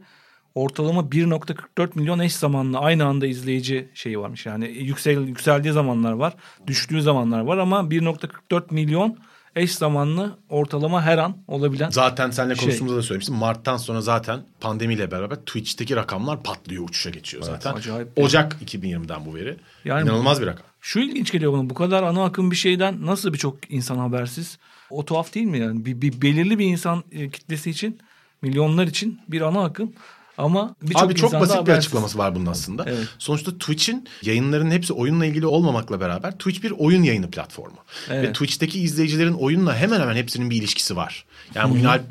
[0.57, 4.47] ortalama 1.44 milyon eş zamanlı aynı anda izleyici şeyi varmış.
[4.47, 6.35] Yani yüksel yükseldiği zamanlar var,
[6.67, 9.19] düştüğü zamanlar var ama 1.44 milyon
[9.57, 11.91] eş zamanlı ortalama her an olabilen.
[11.91, 12.65] Zaten seninle Şey.
[12.65, 13.35] konuştuğumuzda da söylemiştim.
[13.35, 17.73] Mart'tan sonra zaten pandemiyle beraber Twitch'teki rakamlar patlıyor, uçuşa geçiyor zaten.
[17.75, 18.09] acayip.
[18.17, 19.57] Ocak 2020'den bu veri.
[19.85, 20.67] Yani- İnanılmaz bir rakam.
[20.81, 24.59] Şu ilginç geliyor bana bu kadar ana akım bir şeyden nasıl birçok insan habersiz?
[24.91, 25.85] O tuhaf değil mi yani?
[25.85, 27.99] Bir, bir belirli bir insan e, kitlesi için,
[28.43, 29.93] milyonlar için bir ana akım
[30.39, 32.85] ama birçok Abi çok basit bir açıklaması var bunun aslında.
[32.87, 33.09] Evet.
[33.19, 37.77] Sonuçta Twitch'in yayınların hepsi oyunla ilgili olmamakla beraber Twitch bir oyun yayını platformu.
[38.11, 38.29] Evet.
[38.29, 41.25] Ve Twitch'teki izleyicilerin oyunla hemen hemen hepsinin bir ilişkisi var.
[41.55, 42.03] Yani bugün Alp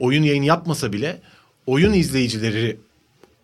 [0.00, 1.20] oyun yayını yapmasa bile
[1.66, 2.76] oyun izleyicileri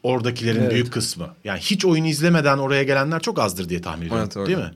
[0.03, 0.72] oradakilerin Evet.
[0.72, 1.28] büyük kısmı.
[1.45, 4.22] Yani hiç oyun izlemeden oraya gelenler çok azdır diye tahmin ediyorum.
[4.24, 4.47] Evet, öyle.
[4.47, 4.74] değil mi?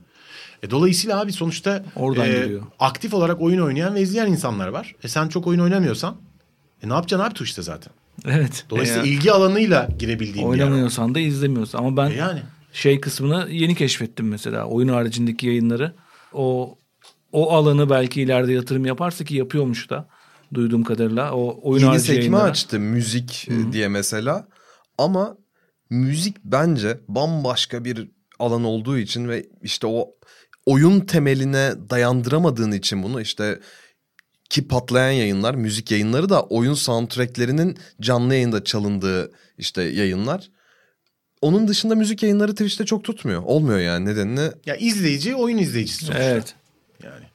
[0.63, 2.61] E, dolayısıyla abi sonuçta Oradan geliyor.
[2.79, 4.95] aktif olarak oyun oynayan ve izleyen insanlar var.
[5.03, 6.15] E sen çok oyun oynamıyorsan
[6.83, 7.93] e ne yapacaksın abi Twitch'te zaten?
[8.25, 8.65] Evet.
[8.69, 10.63] Dolayısıyla Yani ilgi alanıyla girebildiğin bir yer.
[10.65, 11.77] oynamıyorsan da izlemiyorsun.
[11.77, 12.39] Ama ben E yani.
[12.73, 14.65] şey kısmını yeni keşfettim mesela.
[14.65, 15.93] Oyun haricindeki yayınları.
[16.33, 16.77] O
[17.31, 20.09] o alanı belki ileride yatırım yaparsa ki yapıyormuş da
[20.53, 21.33] duyduğum kadarıyla.
[21.33, 22.43] O oyun Yeni harici sekme yayınlara.
[22.43, 24.47] açtı müzik e, diye mesela.
[24.97, 25.37] Ama
[25.89, 30.07] müzik bence bambaşka bir alan olduğu için ve işte o
[30.65, 33.59] oyun temeline dayandıramadığın için bunu işte
[34.49, 40.49] ki patlayan yayınlar, müzik yayınları da oyun soundtracklerinin canlı yayında çalındığı işte yayınlar.
[41.41, 43.43] Onun dışında müzik yayınları Twitch'te çok tutmuyor.
[43.45, 44.51] Olmuyor yani nedenini.
[44.65, 46.23] Ya izleyici oyun izleyicisi sonuçta.
[46.23, 46.55] Evet.
[47.03, 47.25] Yani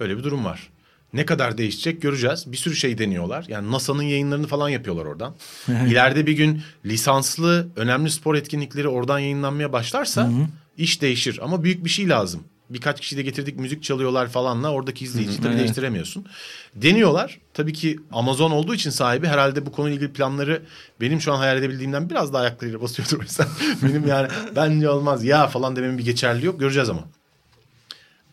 [0.00, 0.70] öyle bir durum var.
[1.12, 2.52] Ne kadar değişecek göreceğiz.
[2.52, 3.44] Bir sürü şey deniyorlar.
[3.48, 5.34] Yani NASA'nın yayınlarını falan yapıyorlar oradan.
[5.68, 10.30] İleride bir gün lisanslı önemli spor etkinlikleri oradan yayınlanmaya başlarsa
[10.76, 11.38] iş değişir.
[11.42, 12.44] Ama büyük bir şey lazım.
[12.70, 15.58] Birkaç kişi de getirdik müzik çalıyorlar falanla oradaki izleyiciyi tabii Evet.
[15.58, 16.26] değiştiremiyorsun.
[16.74, 17.38] Deniyorlar.
[17.54, 20.62] Tabii ki Amazon olduğu için sahibi herhalde bu konuyla ilgili planları
[21.00, 23.18] benim şu an hayal edebildiğimden biraz daha ayaklarıyla basıyordur.
[23.18, 23.46] O yüzden
[23.82, 26.60] benim yani bence olmaz ya falan dememin bir geçerli yok.
[26.60, 27.04] Göreceğiz ama.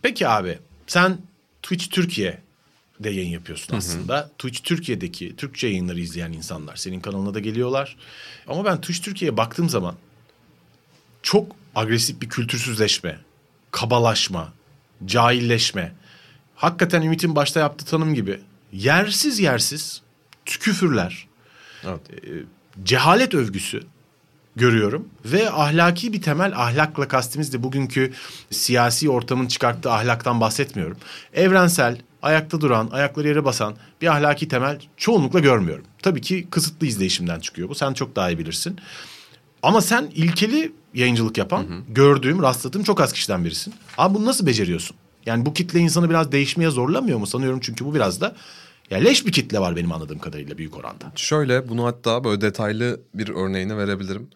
[0.02, 1.18] Peki abi sen
[1.64, 4.30] Twitch Türkiye'de yayın yapıyorsun aslında.
[4.38, 7.96] Twitch Türkiye'deki Türkçe yayınları izleyen insanlar senin kanalına da geliyorlar.
[8.48, 9.96] Ama ben Twitch Türkiye'ye baktığım zaman
[11.24, 13.20] çok agresif bir kültürsüzleşme,
[13.76, 14.54] kabalaşma,
[15.06, 15.92] cahilleşme.
[16.56, 18.40] Hakikaten Ümit'in başta yaptığı tanım gibi
[18.74, 20.02] yersiz yersiz
[20.46, 21.28] küfürler,
[21.84, 22.00] Evet.
[22.84, 23.84] cehalet övgüsü
[24.56, 28.14] görüyorum ve ahlaki bir temel ahlakla kastimiz de bugünkü
[28.52, 30.98] siyasi ortamın çıkarttığı ahlaktan bahsetmiyorum.
[31.34, 35.86] Evrensel, ayakta duran, ayakları yere basan bir ahlaki temel çoğunlukla görmüyorum.
[36.02, 37.76] Tabii ki kısıtlı izleyişimden çıkıyor bu.
[37.76, 38.80] Sen çok daha iyi bilirsin.
[39.64, 43.74] Ama sen ilkeli yayıncılık yapan, gördüğüm, rastladığım çok az kişiden birisin.
[43.98, 44.98] Abi bunu nasıl beceriyorsun?
[45.26, 48.36] Yani bu kitle insanı biraz değişmeye zorlamıyor mu sanıyorum çünkü bu biraz da
[48.90, 51.12] ya leş bir kitle var benim anladığım kadarıyla büyük oranda.
[51.16, 54.30] Şöyle bunu hatta böyle detaylı bir örneğini verebilirim.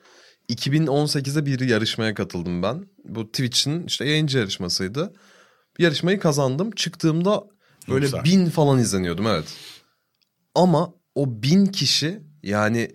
[0.50, 2.86] 2018'de bir yarışmaya katıldım ben.
[3.04, 5.14] Bu Twitch'in işte yayıncı yarışmasıydı.
[5.80, 6.72] Yarışmayı kazandım.
[6.72, 7.44] Çıktığımda
[7.90, 8.24] böyle Güzel.
[8.24, 9.54] bin falan izleniyordum evet.
[10.56, 12.92] Ama o bin kişi yani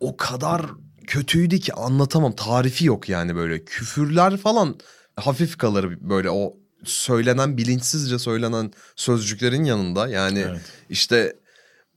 [0.00, 0.62] o kadar
[1.06, 2.32] kötüydü ki anlatamam.
[2.32, 4.76] Tarifi yok yani böyle küfürler falan
[5.16, 10.08] hafif kalır böyle o söylenen bilinçsizce söylenen sözcüklerin yanında.
[10.08, 10.60] Yani Evet.
[10.90, 11.36] işte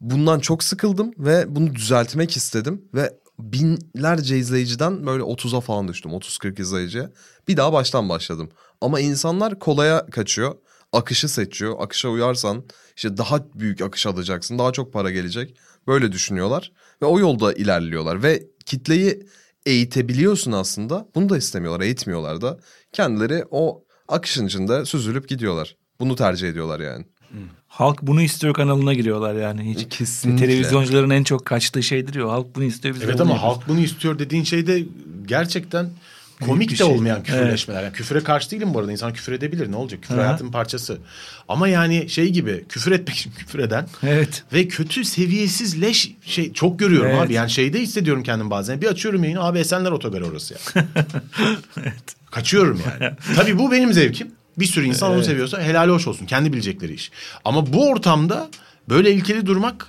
[0.01, 6.11] bundan çok sıkıldım ve bunu düzeltmek istedim ve binlerce izleyiciden böyle 30'a falan düştüm.
[6.11, 7.09] 30-40 izleyiciye.
[7.47, 8.49] Bir daha baştan başladım.
[8.81, 10.55] Ama insanlar kolaya kaçıyor.
[10.93, 11.75] Akışı seçiyor.
[11.79, 12.63] Akışa uyarsan
[12.95, 14.59] işte daha büyük akış alacaksın.
[14.59, 15.57] Daha çok para gelecek.
[15.87, 16.71] Böyle düşünüyorlar.
[17.01, 18.23] Ve o yolda ilerliyorlar.
[18.23, 19.23] Ve kitleyi
[19.65, 21.07] eğitebiliyorsun aslında.
[21.15, 21.81] Bunu da istemiyorlar.
[21.81, 22.59] Eğitmiyorlar da.
[22.91, 25.75] Kendileri o akışın içinde süzülüp gidiyorlar.
[25.99, 27.05] Bunu tercih ediyorlar yani.
[27.67, 29.97] Halk bunu istiyor kanalına giriyorlar yani hiç.
[29.97, 30.45] Kesinlikle.
[30.45, 32.29] Televizyoncuların en çok kaçtığı şeydir ya.
[32.29, 33.57] Halk bunu istiyor biz Evet ama yapıyoruz.
[33.57, 34.85] halk bunu istiyor dediğin şey de
[35.25, 35.89] gerçekten
[36.45, 36.87] komik de şey.
[36.87, 37.83] olmayan küfürleşmeler.
[37.83, 38.91] Yani küfüre karşı değilim bu arada.
[38.91, 39.71] İnsan küfür edebilir.
[39.71, 40.01] Ne olacak?
[40.01, 40.21] Küfür hı.
[40.21, 40.97] hayatın parçası.
[41.47, 44.43] Ama yani şey gibi küfür etmek için küfür eden Evet.
[44.53, 47.21] ve kötü seviyesiz leş şey çok görüyorum Evet.
[47.21, 47.33] abi.
[47.33, 48.81] Yani şeyde hissediyorum kendim bazen.
[48.81, 50.85] Bir açıyorum yayını abi Esenler Otogarı orası ya.
[52.31, 53.13] Kaçıyorum yani.
[53.35, 54.31] Tabii bu benim zevkim.
[54.57, 56.25] Bir sürü insan onu seviyorsa helal hoş olsun.
[56.25, 57.11] Kendi bilecekleri iş.
[57.45, 58.49] Ama bu ortamda
[58.89, 59.87] böyle ilkeli durmak,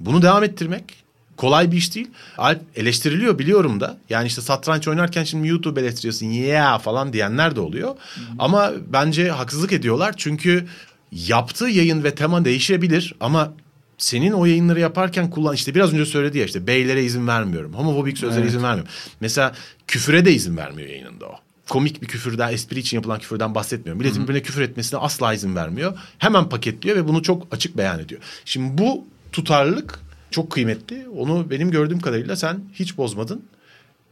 [0.00, 1.03] bunu devam ettirmek
[1.36, 2.10] kolay bir iş değil.
[2.38, 3.98] Alp eleştiriliyor biliyorum da.
[4.10, 7.94] Yani işte satranç oynarken şimdi YouTube eleştiriyorsun ya falan diyenler de oluyor.
[8.38, 10.14] Ama bence haksızlık ediyorlar.
[10.16, 10.66] Çünkü
[11.12, 13.52] yaptığı yayın ve tema değişebilir ama
[13.98, 17.74] senin o yayınları yaparken kullan işte biraz önce söyledi ya işte beylere izin vermiyorum.
[17.74, 18.92] Homofobik sözlere izin vermiyorum.
[19.20, 19.54] Mesela
[19.86, 21.34] küfüre de izin vermiyor yayınında o.
[21.68, 24.02] Komik bir küfürden, espri için yapılan küfürden bahsetmiyorum.
[24.02, 25.98] Milletin birbirine küfür etmesine asla izin vermiyor.
[26.18, 28.20] Hemen paketliyor ve bunu çok açık beyan ediyor.
[28.44, 30.00] Şimdi bu tutarlılık
[30.34, 31.08] çok kıymetli.
[31.08, 33.44] Onu benim gördüğüm kadarıyla sen hiç bozmadın.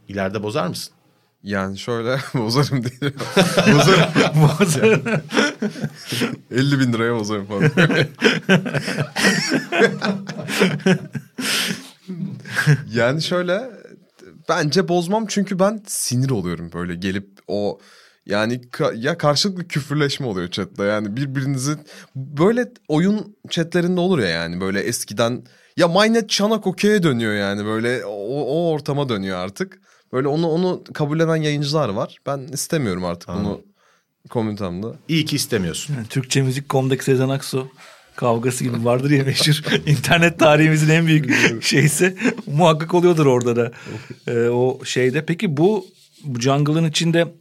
[0.07, 0.93] İleride bozar mısın?
[1.43, 3.13] Yani şöyle bozarım değil.
[4.35, 5.01] bozarım.
[6.51, 7.63] 50 bin liraya bozarım falan.
[12.93, 13.69] yani şöyle
[14.49, 17.79] bence bozmam çünkü ben sinir oluyorum böyle gelip o
[18.25, 21.79] yani ka- ya karşılıklı küfürleşme oluyor chatte yani birbirinizin
[22.15, 25.43] böyle oyun chatlerinde olur ya yani böyle eskiden
[25.77, 29.81] ya Mynet çanak okey'e dönüyor yani böyle o, o ortama dönüyor artık.
[30.13, 32.17] Böyle onu onu kabul eden yayıncılar var.
[32.25, 33.61] Ben istemiyorum artık bunu
[34.29, 34.87] komünitemde.
[35.07, 35.93] İyi ki istemiyorsun.
[35.93, 37.67] Yani Türkçe Müzik.com'daki Sezen Aksu
[38.15, 39.61] kavgası gibi vardır ya meşhur.
[39.85, 42.17] İnternet tarihimizin en büyük şeysi
[42.47, 43.71] muhakkak oluyordur orada da.
[44.27, 45.25] Ee, o şeyde.
[45.25, 45.85] Peki bu,
[46.23, 47.33] bu jungle'ın içinde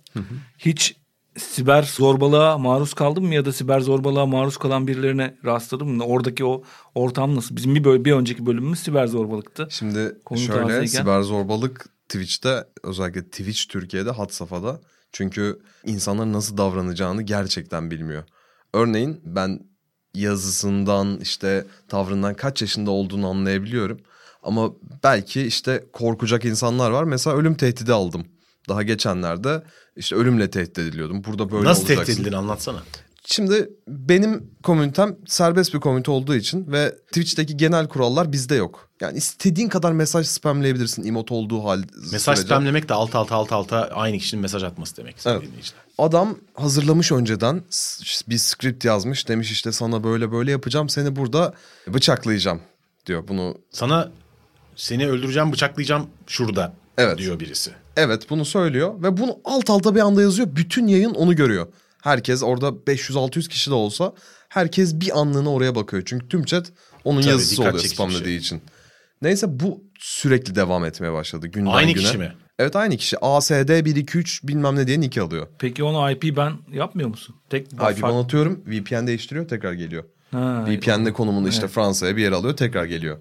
[0.59, 0.97] hiç
[1.37, 6.05] siber zorbalığa maruz kaldın mı ya da siber zorbalığa maruz kalan birilerine rastladın mı?
[6.05, 6.63] Oradaki o
[6.95, 7.57] ortam nasıl?
[7.57, 9.69] Bizim bir, bir önceki bölümümüz siber zorbalıktı.
[9.71, 14.81] Şimdi Konu şöyle siber zorbalık Twitch'te özellikle Twitch Türkiye'de had safhada.
[15.13, 18.25] Çünkü insanlar nasıl davranacağını gerçekten bilmiyor.
[18.75, 19.61] Örneğin ben
[20.15, 24.01] yazısından işte tavrından kaç yaşında olduğunu anlayabiliyorum.
[24.43, 24.73] Ama
[25.03, 27.05] belki işte korkacak insanlar var.
[27.05, 28.27] Mesela ölüm tehdidi aldım.
[28.69, 29.63] Daha geçenlerde
[29.97, 31.25] işte ölümle tehdit ediliyordum.
[31.25, 32.05] Burada böyle Nasıl olacaksın.
[32.05, 32.83] tehdit edildin anlatsana.
[33.25, 38.89] Şimdi benim komünitem serbest bir komünite olduğu için ve Twitch'teki genel kurallar bizde yok.
[39.01, 41.83] Yani istediğin kadar mesaj spamleyebilirsin emot olduğu hal
[42.13, 42.43] Mesaj sürece.
[42.55, 45.43] spamlemek de alt alta alt alta aynı kişinin mesaj atması demek Evet.
[45.99, 47.63] Adam hazırlamış önceden
[48.29, 51.55] bir script yazmış demiş işte sana böyle böyle yapacağım seni burada
[51.89, 52.61] bıçaklayacağım
[53.07, 53.59] diyor bunu.
[53.71, 54.11] Sana
[54.77, 57.19] seni öldüreceğim bıçaklayacağım şurada Evet.
[57.19, 57.71] diyor birisi.
[57.97, 60.49] Evet bunu söylüyor ve bunu alt alta bir anda yazıyor.
[60.57, 61.67] Bütün yayın onu görüyor.
[62.03, 64.13] Herkes orada 500-600 kişi de olsa
[64.49, 66.03] herkes bir anlığına oraya bakıyor.
[66.07, 66.73] Çünkü tüm chat
[67.05, 68.37] onun Tabii, yazısı oluyor çekici spam bir dediği şey.
[68.37, 68.63] için.
[69.23, 72.05] Neyse bu sürekli devam etmeye başladı günden Aynı güne.
[72.05, 72.33] kişi mi?
[72.59, 73.19] Evet aynı kişi.
[73.21, 75.47] ASD 123 bilmem ne diye nick alıyor.
[75.59, 77.35] Peki onu IP ben yapmıyor musun?
[77.51, 80.05] Tek IP ben atıyorum VPN değiştiriyor tekrar geliyor.
[80.31, 83.19] Ha, VPN'de konumunu işte Fransa'ya bir yere alıyor tekrar geliyor.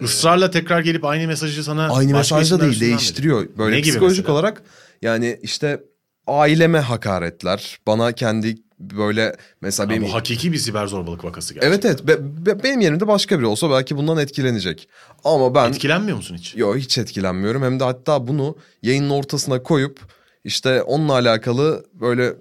[0.00, 3.38] Israrla tekrar gelip aynı mesajı sana Aynı mesajda değil değiştiriyor.
[3.40, 3.58] veriyor?
[3.58, 4.34] Böyle Ne psikolojik mesela?
[4.34, 4.62] olarak
[5.02, 5.80] yani işte
[6.26, 7.78] aileme hakaretler.
[7.86, 10.02] Bana kendi böyle mesela Ha, benim...
[10.02, 11.68] bu hakiki bir siber zorbalık vakası gerçekten.
[11.72, 14.88] Evet evet Be- be- benim yerimde başka biri olsa belki bundan etkilenecek.
[15.24, 16.54] Ama ben Etkilenmiyor musun hiç?
[16.56, 17.62] yo hiç etkilenmiyorum.
[17.62, 20.00] Hem de hatta bunu yayının ortasına koyup
[20.44, 22.34] işte onunla alakalı böyle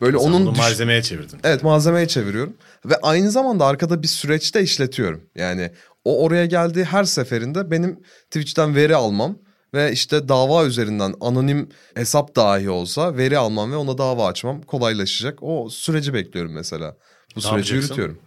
[0.00, 1.38] böyle Sen onun bunu düş- malzemeye çevirdin.
[1.44, 2.54] Evet malzemeye çeviriyorum.
[2.84, 5.22] Ve aynı zamanda arkada bir süreçte işletiyorum.
[5.34, 5.70] Yani
[6.06, 8.00] o oraya geldiği her seferinde benim
[8.30, 9.38] Twitch'ten veri almam
[9.74, 15.38] ve işte dava üzerinden anonim hesap dahi olsa veri almam ve ona dava açmam kolaylaşacak.
[15.42, 16.96] O süreci bekliyorum mesela.
[17.36, 17.74] Bu Ne süreci yapacaksın?
[17.76, 18.18] yürütüyorum.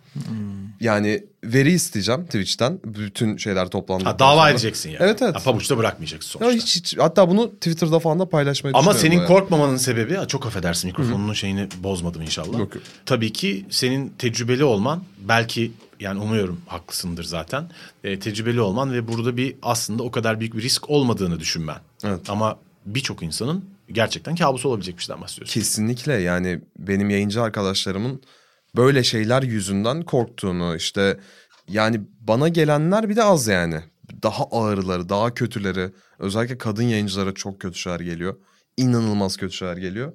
[0.80, 2.80] Yani veri isteyeceğim Twitch'ten.
[2.84, 4.50] Bütün şeyler toplandıktan Ha, dava sonra.
[4.52, 4.98] edeceksin yani.
[5.04, 5.36] Evet evet.
[5.36, 6.66] Ha, pabuçta bırakmayacaksın Ya sonuçta.
[6.66, 9.28] hiç, hiç, hatta bunu Twitter'da falan da paylaşmayı Ama senin bayağı.
[9.28, 12.60] korkmamanın sebebi ha, çok affedersin mikrofonunun şeyini bozmadım inşallah.
[12.60, 12.84] Yok, yok.
[13.06, 17.70] Tabii ki senin tecrübeli olman belki yani umuyorum haklısındır zaten.
[18.04, 21.78] E, tecrübeli olman ve burada bir aslında o kadar büyük bir risk olmadığını düşünmen.
[22.04, 22.30] Evet.
[22.30, 25.54] Ama birçok insanın gerçekten kabusu olabilecek bir şeyden bahsediyorsun.
[25.54, 28.22] Kesinlikle yani benim yayıncı arkadaşlarımın
[28.76, 31.20] böyle şeyler yüzünden korktuğunu işte
[31.68, 33.80] yani bana gelenler bir de az yani.
[34.24, 38.36] Daha ağırları, daha kötüleri özellikle kadın yayıncılara çok kötü şeyler geliyor.
[38.78, 40.14] İnanılmaz kötü şeyler geliyor.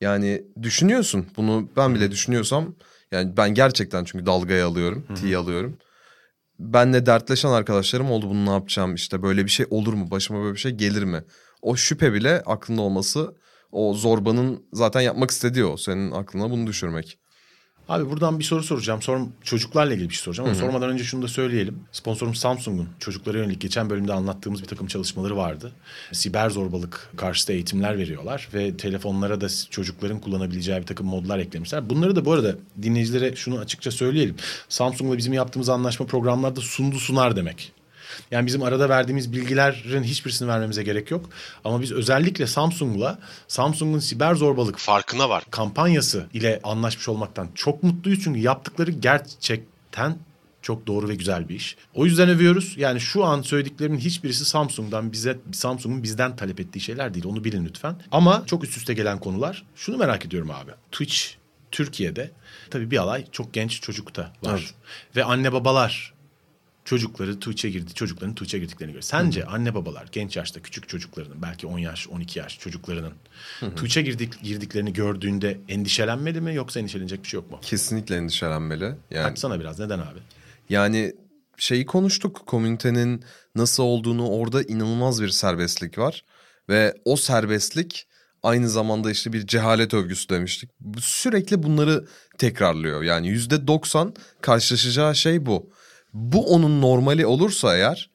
[0.00, 2.74] Yani düşünüyorsun bunu ben bile düşünüyorsam
[3.12, 5.78] yani ben gerçekten çünkü dalgaya alıyorum, tiye alıyorum.
[6.58, 10.54] Benle dertleşen arkadaşlarım oldu bunu ne yapacağım işte böyle bir şey olur mu başıma böyle
[10.54, 11.24] bir şey gelir mi?
[11.62, 13.36] O şüphe bile aklında olması
[13.72, 17.18] o zorbanın zaten yapmak istediği o senin aklına bunu düşürmek.
[17.90, 19.02] Abi buradan bir soru soracağım.
[19.02, 21.78] Sonra çocuklarla ilgili bir şey soracağım ama sormadan önce şunu da söyleyelim.
[21.92, 25.72] Sponsorum Samsung'un çocuklara yönelik geçen bölümde anlattığımız bir takım çalışmaları vardı.
[26.12, 31.90] Siber zorbalık karşıtı eğitimler veriyorlar ve telefonlara da çocukların kullanabileceği bir takım modlar eklemişler.
[31.90, 34.36] Bunları da bu arada dinleyicilere şunu açıkça söyleyelim.
[34.68, 37.72] Samsung'la bizim yaptığımız anlaşma programlarda sundu sunar demek.
[38.30, 41.30] Yani bizim arada verdiğimiz bilgilerin hiçbirisini vermemize gerek yok.
[41.64, 43.18] Ama biz özellikle Samsung'la
[43.48, 48.20] Samsung'un siber zorbalık farkına var kampanyası ile anlaşmış olmaktan çok mutluyuz.
[48.24, 50.16] Çünkü yaptıkları gerçekten
[50.62, 51.76] çok doğru ve güzel bir iş.
[51.94, 52.74] O yüzden övüyoruz.
[52.76, 57.24] Yani şu an söylediklerimin hiçbirisi Samsung'dan bize Samsung'un bizden talep ettiği şeyler değil.
[57.26, 57.96] Onu bilin lütfen.
[58.12, 59.64] Ama çok üst üste gelen konular.
[59.76, 60.70] Şunu merak ediyorum abi.
[60.92, 61.16] Twitch
[61.70, 62.30] Türkiye'de
[62.70, 64.74] tabii bir alay çok genç çocukta var.
[65.16, 66.12] Ve anne babalar
[66.90, 69.02] çocukları Twitch'e girdi, çocukların Twitch'e girdiklerini görüyor.
[69.02, 73.12] Sence anne babalar genç yaşta küçük çocuklarının belki 10 yaş, 12 yaş çocuklarının
[73.60, 77.58] Twitch'e girdik, girdiklerini gördüğünde endişelenmeli mi yoksa endişelenecek bir şey yok mu?
[77.62, 78.94] Kesinlikle endişelenmeli.
[79.10, 80.18] Yani Açsana biraz neden abi?
[80.68, 81.12] Yani
[81.56, 82.46] şeyi konuştuk.
[82.46, 83.24] Komünitenin
[83.56, 86.24] nasıl olduğunu orada inanılmaz bir serbestlik var.
[86.68, 88.06] Ve o serbestlik
[88.42, 90.70] aynı zamanda işte bir cehalet övgüsü demiştik.
[91.00, 92.06] Sürekli bunları
[92.38, 93.02] tekrarlıyor.
[93.02, 95.70] Yani yüzde doksan karşılaşacağı şey bu.
[96.14, 98.10] Bu onun normali olursa eğer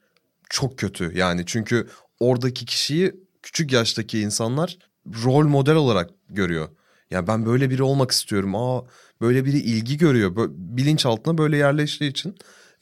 [0.50, 1.18] çok kötü.
[1.18, 1.88] Yani çünkü
[2.20, 4.78] oradaki kişiyi küçük yaştaki insanlar
[5.24, 6.68] rol model olarak görüyor.
[7.10, 8.54] Ya ben böyle biri olmak istiyorum.
[8.54, 8.82] Aa
[9.20, 10.36] böyle biri ilgi görüyor.
[10.36, 12.36] Bö- Bilinçaltına böyle yerleştiği için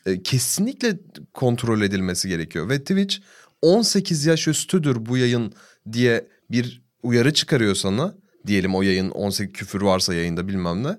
[0.07, 0.99] e, kesinlikle
[1.35, 2.69] kontrol edilmesi gerekiyor.
[2.69, 3.17] Ve Twitch
[3.62, 5.53] 18 yaş üstüdür bu yayın
[5.93, 8.15] diye bir uyarı çıkarıyor sana.
[8.47, 10.99] Diyelim o yayın 18 küfür varsa yayında bilmem ne.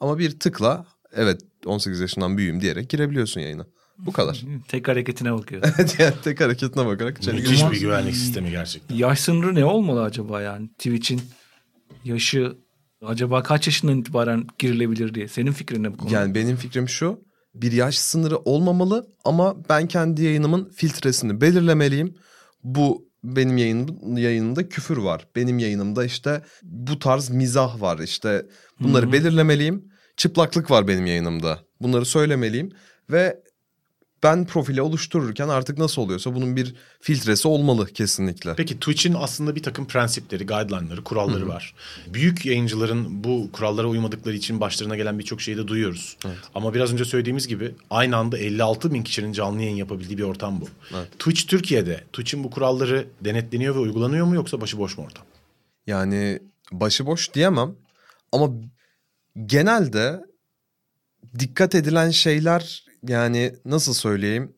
[0.00, 3.66] Ama bir tıkla evet 18 yaşından büyüğüm diyerek girebiliyorsun yayına.
[3.98, 4.42] Bu kadar.
[4.68, 5.62] Tek hareketine bakıyor.
[5.78, 8.96] Evet yani tek hareketine bakarak içeri Müthiş bir güvenlik sistemi gerçekten.
[8.96, 10.68] Yaş sınırı ne olmalı acaba yani?
[10.68, 11.20] Twitch'in
[12.04, 12.56] yaşı
[13.02, 15.28] acaba kaç yaşından itibaren girilebilir diye.
[15.28, 16.14] Senin fikrin ne bu konuda?
[16.14, 17.20] Yani benim fikrim şu.
[17.54, 22.14] Bir yaş sınırı olmamalı ama ben kendi yayınımın filtresini belirlemeliyim.
[22.64, 25.26] Bu benim yayınım, yayınımda küfür var.
[25.36, 27.98] Benim yayınımda işte bu tarz mizah var.
[27.98, 28.46] İşte
[28.80, 29.84] bunları belirlemeliyim.
[30.16, 31.58] Çıplaklık var benim yayınımda.
[31.80, 32.72] Bunları söylemeliyim
[33.10, 33.42] ve
[34.22, 38.54] ben profili oluştururken artık nasıl oluyorsa bunun bir filtresi olmalı kesinlikle.
[38.54, 41.74] Peki Twitch'in aslında bir takım prensipleri, guideline'ları, kuralları var.
[42.06, 46.16] Büyük yayıncıların bu kurallara uymadıkları için başlarına gelen birçok şeyi de duyuyoruz.
[46.54, 50.60] Ama biraz önce söylediğimiz gibi aynı anda 56 bin kişinin canlı yayın yapabildiği bir ortam
[50.60, 50.68] bu.
[51.18, 55.24] Twitch Türkiye'de, Twitch'in bu kuralları denetleniyor ve uygulanıyor mu yoksa başıboş mu ortam?
[55.86, 56.38] Yani
[56.72, 57.74] başıboş diyemem
[58.32, 58.50] ama
[59.46, 60.20] genelde
[61.38, 64.56] dikkat edilen şeyler yani nasıl söyleyeyim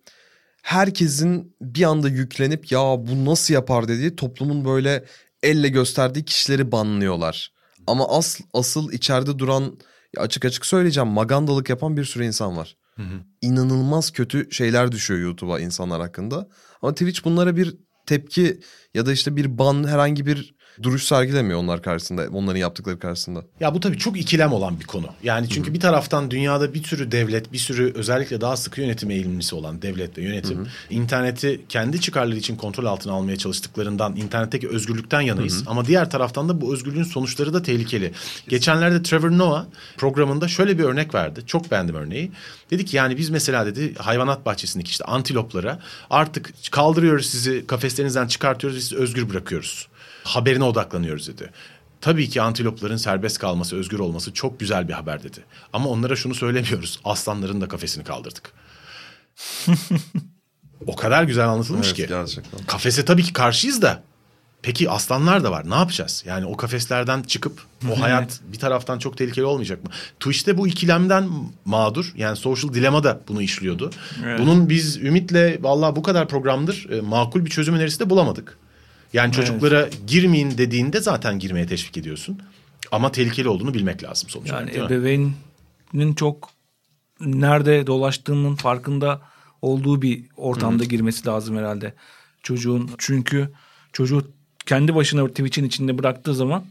[0.62, 5.05] herkesin bir anda yüklenip ya bu nasıl yapar dediği toplumun böyle
[5.43, 7.53] elle gösterdiği kişileri banlıyorlar.
[7.87, 9.79] Ama asıl, asıl içeride duran
[10.16, 12.76] açık açık söyleyeceğim magandalık yapan bir sürü insan var.
[13.43, 16.49] İnanılmaz kötü şeyler düşüyor YouTube'a insanlar hakkında.
[16.83, 17.76] Ama Twitch bunlara bir
[18.07, 18.61] tepki
[18.95, 23.43] ya da işte bir ban herhangi bir duruş sergilemiyor onlar karşısında, onların yaptıkları karşısında.
[23.61, 25.07] Ya bu tabii çok ikilem olan bir konu.
[25.22, 29.55] Yani çünkü bir taraftan dünyada bir sürü devlet, bir sürü özellikle daha sıkı yönetim eğilimlisi
[29.55, 35.64] olan devlet ve yönetim interneti kendi çıkarları için kontrol altına almaya çalıştıklarından internetteki özgürlükten yanayız.
[35.66, 38.12] Ama diğer taraftan da bu özgürlüğün sonuçları da tehlikeli.
[38.49, 39.64] Geçenlerde Trevor Noah
[39.97, 41.41] programında şöyle bir örnek verdi.
[41.47, 42.33] Çok beğendim örneği.
[42.70, 45.79] Dedi ki yani biz mesela dedi hayvanat bahçesindeki işte antiloplara
[46.11, 49.89] artık kaldırıyoruz sizi kafeslerinizden çıkartıyoruz ve sizi özgür bırakıyoruz
[50.29, 51.51] haberine odaklanıyoruz dedi.
[52.01, 55.45] Tabii ki antilopların serbest kalması, özgür olması çok güzel bir haber dedi.
[55.72, 57.01] Ama onlara şunu söylemiyoruz.
[57.05, 58.53] Aslanların da kafesini kaldırdık.
[60.87, 62.07] o kadar güzel anlatılmış Evet, ki.
[62.09, 62.61] gerçekten.
[62.66, 64.03] Kafese tabii ki karşıyız da.
[64.62, 65.70] Peki aslanlar da var.
[65.70, 66.24] Ne yapacağız?
[66.26, 67.61] Yani o kafeslerden çıkıp
[67.93, 69.91] o hayat bir taraftan çok tehlikeli olmayacak mı?
[70.20, 71.29] Twitch'te bu ikilemden
[71.64, 72.12] mağdur.
[72.16, 73.91] Yani Social Dilemma da bunu işliyordu.
[74.39, 78.59] Bunun biz Ümit'le vallahi bu kadar programdır e, makul bir çözüm önerisi de bulamadık.
[79.13, 82.43] Yani çocuklara girmeyin dediğinde zaten girmeye teşvik ediyorsun.
[82.93, 84.87] Ama tehlikeli olduğunu bilmek lazım sonuç olarak Yani mi?
[84.87, 86.51] ebeveynin çok
[87.21, 89.21] nerede dolaştığının farkında
[89.63, 91.95] olduğu bir ortamda girmesi lazım herhalde
[92.43, 92.91] çocuğun.
[92.99, 93.51] Çünkü
[93.93, 94.31] çocuğu
[94.67, 96.65] kendi başına Twitch'in içinde bıraktığı zaman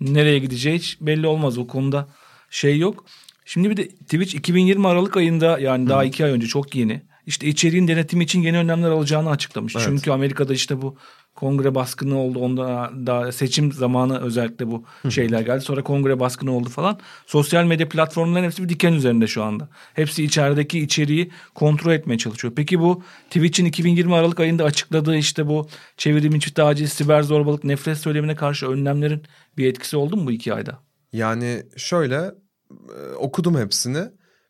[0.00, 1.58] nereye gideceği hiç belli olmaz.
[1.58, 2.08] O konuda
[2.50, 3.04] şey yok.
[3.44, 7.02] Şimdi bir de Twitch 2020 Aralık ayında yani daha iki ay önce çok yeni.
[7.26, 9.74] İşte içeriğin denetimi için yeni önlemler alacağını açıklamış.
[9.84, 10.96] Çünkü Amerika'da işte bu
[11.40, 12.38] kongre baskını oldu.
[12.38, 15.60] Onda da seçim zamanı özellikle bu şeyler geldi.
[15.60, 16.98] Sonra kongre baskını oldu falan.
[17.26, 19.68] Sosyal medya platformlarının hepsi bir diken üzerinde şu anda.
[19.94, 22.54] Hepsi içerideki içeriği kontrol etmeye çalışıyor.
[22.56, 27.98] Peki bu Twitch'in 2020 Aralık ayında açıkladığı işte bu çevrim içi taciz, siber zorbalık, nefret
[27.98, 29.22] söylemine karşı önlemlerin
[29.56, 30.78] bir etkisi oldu mu bu iki ayda?
[31.12, 32.30] Yani şöyle
[32.70, 34.04] e, okudum hepsini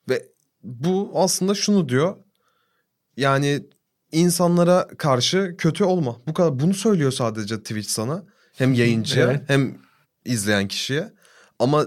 [0.08, 0.22] ve
[0.62, 2.16] bu aslında şunu diyor.
[3.16, 3.60] Yani
[4.12, 6.16] insanlara karşı kötü olma.
[6.26, 8.22] Bu kadar bunu söylüyor sadece Twitch sana.
[8.56, 9.42] Hem yayıncıya Evet.
[9.46, 9.78] hem
[10.24, 11.12] izleyen kişiye.
[11.58, 11.86] Ama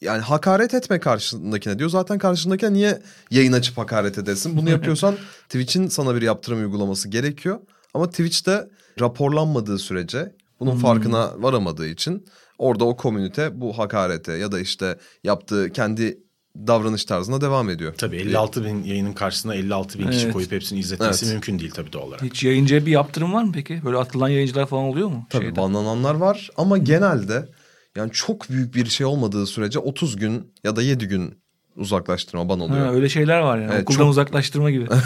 [0.00, 1.90] yani hakaret etme karşındakine diyor.
[1.90, 4.56] Zaten karşındakine niye yayın açıp hakaret edesin?
[4.56, 5.14] Bunu yapıyorsan
[5.48, 7.60] Twitch'in sana bir yaptırım uygulaması gerekiyor.
[7.94, 8.68] Ama Twitch'te
[9.00, 12.26] raporlanmadığı sürece bunun farkına varamadığı için
[12.58, 16.23] orada o komünite bu hakarete ya da işte yaptığı kendi
[16.58, 17.94] davranış tarzına devam ediyor.
[17.98, 20.32] Tabii 56 bin yayının karşısına 56 bin kişi Evet.
[20.32, 21.32] koyup hepsini izletmesi Evet.
[21.34, 22.22] mümkün değil tabii doğal olarak.
[22.22, 23.80] Hiç yayıncıya bir yaptırım var mı peki?
[23.84, 25.26] Böyle atılan yayıncılar falan oluyor mu?
[25.30, 25.56] Tabii Şeyde?
[25.56, 27.48] banlananlar var ama genelde
[27.96, 31.38] yani çok büyük bir şey olmadığı sürece 30 gün ya da 7 gün
[31.76, 32.86] uzaklaştırma ban oluyor.
[32.86, 33.70] Ha, öyle şeyler var yani.
[33.72, 34.86] Evet, Okuldan çok- uzaklaştırma gibi.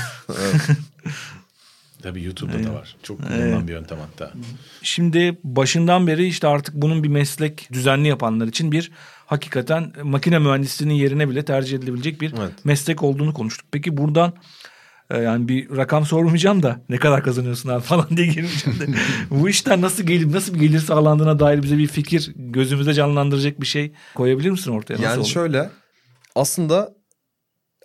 [2.03, 2.96] Tabii YouTube'da da var.
[3.03, 4.32] Çok kullanılan bir yöntem hatta.
[4.82, 8.90] Şimdi başından beri işte artık bunun bir meslek düzenli yapanlar için bir
[9.28, 12.52] hakikaten makine mühendisliğinin yerine bile tercih edilebilecek bir Evet.
[12.64, 13.66] meslek olduğunu konuştuk.
[13.70, 14.32] Peki buradan
[15.10, 18.86] e, yani bir rakam sormayacağım da ne kadar kazanıyorsun abi falan diye girmeyeceğim de.
[19.30, 23.66] Bu işten nasıl gelir, nasıl bir gelir sağlandığına dair bize bir fikir gözümüzde canlandıracak bir
[23.66, 24.94] şey koyabilir misin ortaya?
[24.94, 25.28] Nasıl yani olur?
[25.28, 25.70] şöyle
[26.34, 26.97] aslında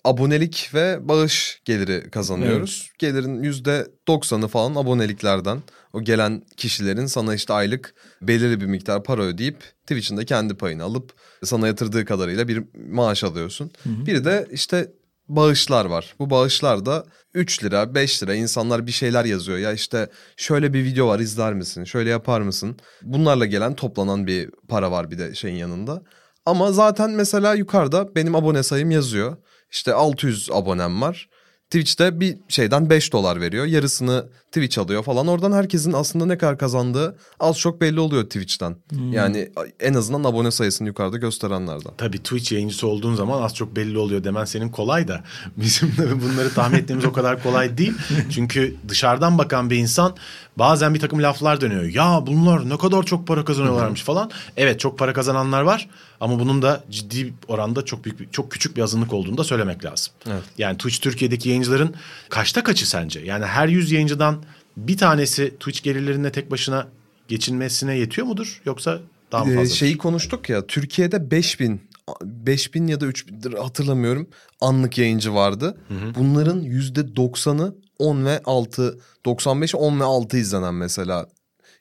[0.04, 2.92] abonelik ve bağış geliri kazanıyoruz.
[3.00, 5.64] Gelirin yüzde 90'ı falan aboneliklerden.
[5.94, 10.84] O gelen kişilerin sana işte aylık belirli bir miktar para ödeyip Twitch'in de kendi payını
[10.84, 13.72] alıp sana yatırdığı kadarıyla bir maaş alıyorsun.
[13.86, 14.92] Bir de işte
[15.28, 16.16] bağışlar var.
[16.20, 19.58] Bu bağışlar da 3 lira 5 lira insanlar bir şeyler yazıyor.
[19.58, 21.84] Ya işte şöyle bir video var izler misin?
[21.84, 22.78] Şöyle yapar mısın?
[23.02, 26.04] Bunlarla gelen toplanan bir para var bir de şeyin yanında.
[26.46, 29.38] Ama zaten mesela yukarıda benim abone sayım yazıyor.
[29.74, 31.30] İşte 600 abonem var.
[31.74, 33.66] Twitch'te bir şeyden 5 dolar veriyor.
[33.66, 35.28] Yarısını Twitch alıyor falan.
[35.28, 38.76] Oradan herkesin aslında ne kadar kazandığı az çok belli oluyor Twitch'ten.
[39.12, 39.50] Yani
[39.80, 41.92] en azından abone sayısını yukarıda gösterenlerden.
[41.98, 45.24] Tabii Twitch yayıncısı olduğun zaman az çok belli oluyor demen senin kolay da
[45.58, 47.94] bizim de bunları tahmin etmemiz o kadar kolay değil.
[48.32, 50.16] Çünkü dışarıdan bakan bir insan
[50.58, 51.84] bazen bir takım laflar dönüyor.
[51.84, 54.32] Ya bunlar ne kadar çok para kazanıyorlarmış falan.
[54.58, 55.90] Evet çok para kazananlar var
[56.20, 60.14] ama bunun da ciddi oranda çok büyük çok küçük bir azınlık olduğunu da söylemek lazım.
[60.58, 61.96] Yani Twitch Türkiye'deki yayıncı yayıncıların
[62.30, 63.20] kaçta kaçı sence?
[63.20, 64.44] Yani her 100 yayıncıdan
[64.78, 66.88] bir tanesi Twitch gelirlerine tek başına
[67.28, 68.62] geçinmesine yetiyor mudur?
[68.66, 69.00] Yoksa
[69.32, 69.76] daha mı Ee, fazla?
[69.76, 71.82] şeyi konuştuk ya Türkiye'de 5000
[72.24, 74.28] 5000 ya da 3000 hatırlamıyorum
[74.62, 75.78] anlık yayıncı vardı.
[76.16, 81.28] Bunların %90'ı 10 ve 6 95 10 ve 6 izlenen mesela.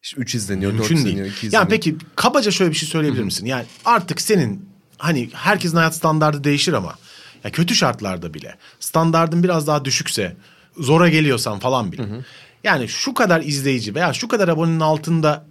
[0.02, 1.36] İşte 3 izleniyor, 4 Mümkün izleniyor, değil.
[1.36, 1.62] 2 izleniyor.
[1.62, 3.46] Yani peki kabaca şöyle bir şey söyleyebilir misin?
[3.46, 6.94] Yani artık senin hani herkesin hayat standardı değişir ama
[7.44, 10.36] ya kötü şartlarda bile standardın biraz daha düşükse
[10.78, 12.02] zora geliyorsan falan bile.
[12.64, 15.46] Yani şu kadar izleyici veya şu kadar abonenin altında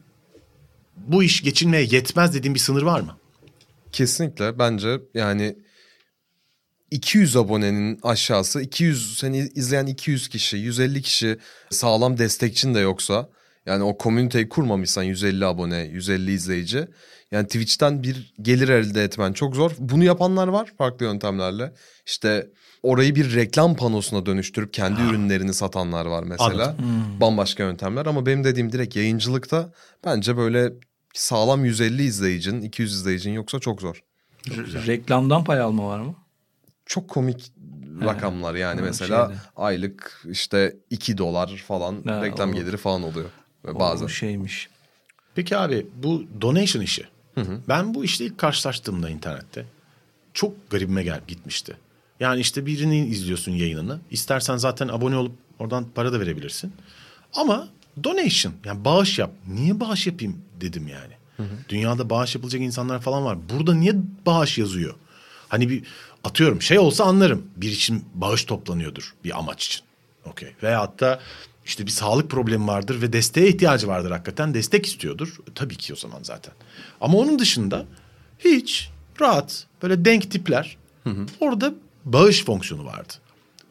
[0.97, 3.18] bu iş geçinmeye yetmez dediğin bir sınır var mı?
[3.91, 5.55] Kesinlikle bence yani
[6.92, 11.38] 200 abonenin aşağısı 200 seni izleyen 200 kişi 150 kişi
[11.70, 13.30] sağlam destekçin de yoksa
[13.66, 16.88] yani o komüniteyi kurmamışsan 150 abone 150 izleyici
[17.32, 19.72] yani Twitch'ten bir gelir elde etmen çok zor.
[19.80, 21.74] Bunu yapanlar var farklı yöntemlerle.
[22.06, 22.48] İşte
[22.84, 26.76] orayı bir reklam panosuna dönüştürüp kendi ürünlerini satanlar var mesela.
[27.22, 29.74] Bambaşka yöntemler ama benim dediğim direkt yayıncılıkta
[30.06, 30.74] bence böyle
[31.14, 34.04] sağlam 150 izleyicin 200 izleyicin yoksa çok zor.
[34.48, 36.16] Re- Reklamdan pay alma var mı?
[36.92, 37.52] Çok komik
[38.02, 39.39] rakamlar yani mesela şeyde.
[39.56, 43.30] aylık işte 2 dolar falan Ha, reklam o- geliri falan oluyor
[43.66, 44.08] Ve O bazen.
[44.08, 44.70] şeymiş.
[45.36, 47.04] Peki abi bu donation işi.
[47.68, 49.66] Ben bu işle ilk karşılaştığımda internette
[50.34, 51.78] çok garibime gel gitmişti.
[52.20, 54.00] Yani işte birini izliyorsun yayınını.
[54.12, 56.74] İstersen zaten abone olup oradan para da verebilirsin.
[57.34, 57.68] Ama
[58.04, 59.32] donation yani bağış yap.
[59.48, 61.14] Niye bağış yapayım dedim yani.
[61.70, 63.38] Dünyada bağış yapılacak insanlar falan var.
[63.50, 63.94] Burada niye
[64.26, 64.96] bağış yazıyor?
[65.50, 65.84] Hani bir
[66.24, 67.48] atıyorum şey olsa anlarım.
[67.56, 69.82] Bir için bağış toplanıyordur bir amaç için.
[70.26, 70.54] Okey.
[70.64, 71.20] Veyahut da
[71.66, 74.54] işte bir sağlık problemi vardır ve desteğe ihtiyacı vardır hakikaten.
[74.54, 75.38] Destek istiyordur.
[75.56, 76.54] Tabii ki o zaman zaten.
[77.02, 77.86] Ama onun dışında
[78.40, 78.90] hiç
[79.22, 80.78] rahat böyle denk tipler
[81.40, 81.74] orada
[82.06, 83.14] bağış fonksiyonu vardı.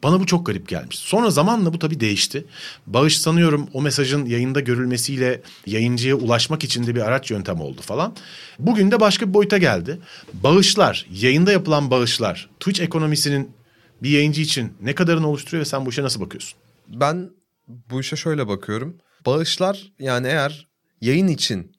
[0.03, 0.99] Bana bu çok garip gelmiş.
[0.99, 2.45] Sonra zamanla bu tabii değişti.
[2.87, 8.15] Bağış sanıyorum o mesajın yayında görülmesiyle yayıncıya ulaşmak için de bir araç yöntem oldu falan.
[8.59, 9.99] Bugün de başka bir boyuta geldi.
[10.33, 13.51] Bağışlar, yayında yapılan bağışlar Twitch ekonomisinin
[14.03, 16.59] bir yayıncı için ne kadarını oluşturuyor ve sen bu işe nasıl bakıyorsun?
[16.87, 17.29] Ben
[17.67, 18.97] bu işe şöyle bakıyorum.
[19.25, 20.67] Bağışlar yani eğer
[21.01, 21.71] yayın için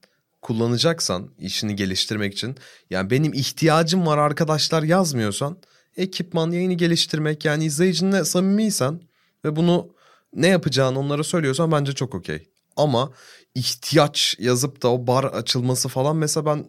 [0.43, 2.57] kullanacaksan işini geliştirmek için
[2.91, 5.59] yani benim ihtiyacım var arkadaşlar yazmıyorsan
[5.97, 9.01] ekipman yayını geliştirmek yani izleyicinle samimiysen
[9.45, 9.88] ve bunu
[10.34, 12.49] ne yapacağını onlara söylüyorsan bence çok okey.
[12.76, 13.11] Ama
[13.55, 16.66] ihtiyaç yazıp da o bar açılması falan mesela ben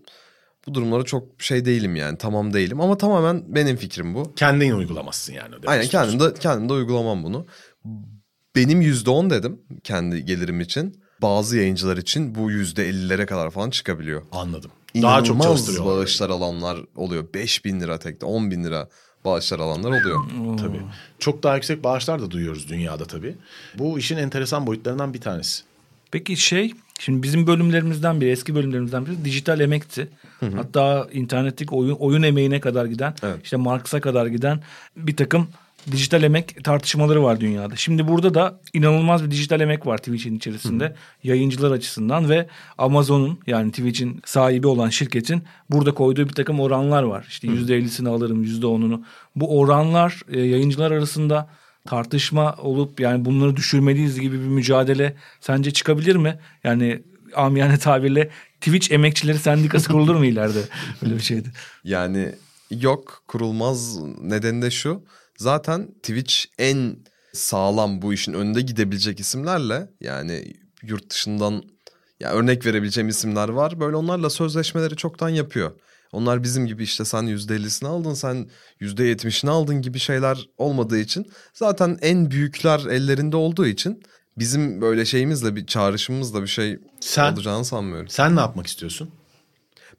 [0.68, 4.34] bu durumlara çok şey değilim yani tamam değilim ama tamamen benim fikrim bu.
[4.36, 5.56] Kendin uygulamazsın yani.
[5.66, 7.46] Aynen kendim de, kendim de uygulamam bunu.
[8.56, 11.04] Benim yüzde on dedim kendi gelirim için.
[11.22, 14.22] Bazı yayıncılar için bu yüzde ellilere kadar falan çıkabiliyor.
[14.32, 14.72] Anladım.
[15.02, 17.34] Daha çok İnanılmaz bağışlar alanlar oluyor.
[17.34, 18.90] 5 bin lira tekte 10 bin lira
[19.26, 20.20] bağışlar alanlar oluyor.
[20.58, 20.82] Tabii.
[21.20, 23.36] Çok daha yüksek bağışlar da duyuyoruz dünyada tabii.
[23.78, 25.64] Bu işin enteresan boyutlarından bir tanesi.
[26.12, 30.08] Peki şey şimdi bizim bölümlerimizden biri eski bölümlerimizden biri dijital emekti.
[30.56, 33.38] Hatta internetteki oyun, oyun emeğine kadar giden Evet.
[33.44, 34.60] işte Marx'a kadar giden
[34.98, 35.48] bir takım
[35.92, 37.76] dijital emek tartışmaları var dünyada.
[37.76, 43.72] Şimdi burada da inanılmaz bir dijital emek var Twitch'in içerisinde yayıncılar açısından ve Amazon'un yani
[43.72, 47.26] Twitch'in sahibi olan şirketin burada koyduğu bir takım oranlar var.
[47.30, 49.04] İşte yüzde ellisini alırım yüzde onunu.
[49.36, 51.50] Bu oranlar e, yayıncılar arasında
[51.86, 56.40] tartışma olup yani bunları düşürmeliyiz gibi bir mücadele sence çıkabilir mi?
[56.64, 57.04] Yani
[57.36, 58.30] amiyane tabirle
[58.62, 60.60] Twitch emekçileri sendikası kurulur mu ileride?
[61.04, 61.52] Öyle bir şeydi.
[61.84, 62.36] Yani
[62.72, 65.02] yok kurulmaz nedeni de şu.
[65.44, 66.98] Zaten Twitch en
[67.34, 71.64] sağlam bu işin önünde gidebilecek isimlerle yani yurt dışından
[72.20, 73.80] ya örnek verebileceğim isimler var.
[73.80, 75.72] Böyle onlarla sözleşmeleri çoktan yapıyor.
[76.12, 78.50] Onlar bizim gibi işte sen %50'sini aldın sen
[78.82, 84.04] %70'ini aldın gibi şeyler olmadığı için zaten en büyükler ellerinde olduğu için
[84.38, 88.08] bizim böyle şeyimizle bir çağrışımımızla bir şey Sen- olacağını sanmıyorum.
[88.08, 89.10] Sen ne yapmak istiyorsun?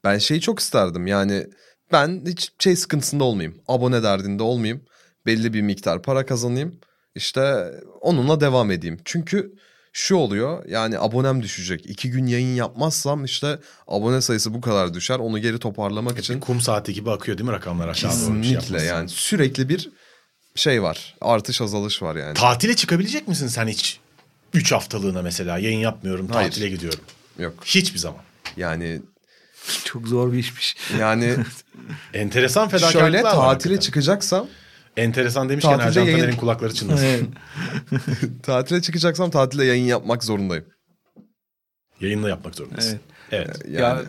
[0.04, 1.46] Ben şeyi çok isterdim yani
[1.92, 3.58] ben hiç şey sıkıntısında olmayayım.
[3.68, 4.84] Abone derdinde olmayayım.
[5.26, 6.74] Belli bir miktar para kazanayım.
[7.14, 7.70] İşte
[8.00, 8.98] onunla devam edeyim.
[9.04, 9.52] Çünkü
[9.92, 11.86] şu oluyor yani abonem düşecek.
[11.86, 13.58] İki gün yayın yapmazsam işte
[13.88, 15.18] abone sayısı bu kadar düşer.
[15.18, 18.54] Onu geri toparlamak için Kum saati gibi akıyor değil mi rakamlar aşağı doğru şey kesinlikle
[18.56, 18.96] yapmazsan?
[18.96, 19.90] yani sürekli bir
[20.54, 21.14] şey var.
[21.20, 22.34] Artış azalış var yani.
[22.34, 24.00] Tatile çıkabilecek misin sen hiç?
[24.54, 26.50] Üç haftalığına mesela yayın yapmıyorum Hayır.
[26.50, 27.00] tatile gidiyorum.
[27.38, 28.20] Yok Hiçbir zaman.
[28.56, 29.00] yani
[29.84, 30.76] Çok zor bir işmiş.
[30.98, 31.36] yani
[32.14, 33.30] Enteresan fedakarlıklar şöyle var.
[33.30, 33.80] tatile hakikaten.
[33.80, 34.46] çıkacaksam
[34.96, 37.06] Enteresan demişken Tatilde Ercan yayın- Taner'in kulakları çınlasın.
[37.06, 37.24] Evet.
[38.42, 40.64] tatile çıkacaksam tatilde yayın yapmak zorundayım.
[42.00, 43.00] Yayınla yapmak zorundasın.
[43.32, 43.46] Evet.
[43.48, 43.62] Evet.
[43.68, 44.02] Yani Ya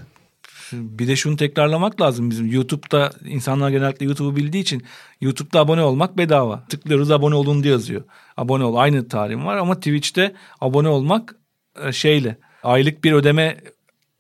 [0.74, 2.48] Bir de şunu tekrarlamak lazım bizim.
[2.52, 4.84] YouTube'da insanlar genellikle YouTube'u bildiği için
[5.22, 6.64] YouTube'da abone olmak bedava.
[6.70, 8.04] Tıklıyoruz abone olun diye yazıyor.
[8.38, 11.36] Abone ol aynı tarihim var ama Twitch'te abone olmak
[11.84, 13.58] e, şeyle aylık bir ödeme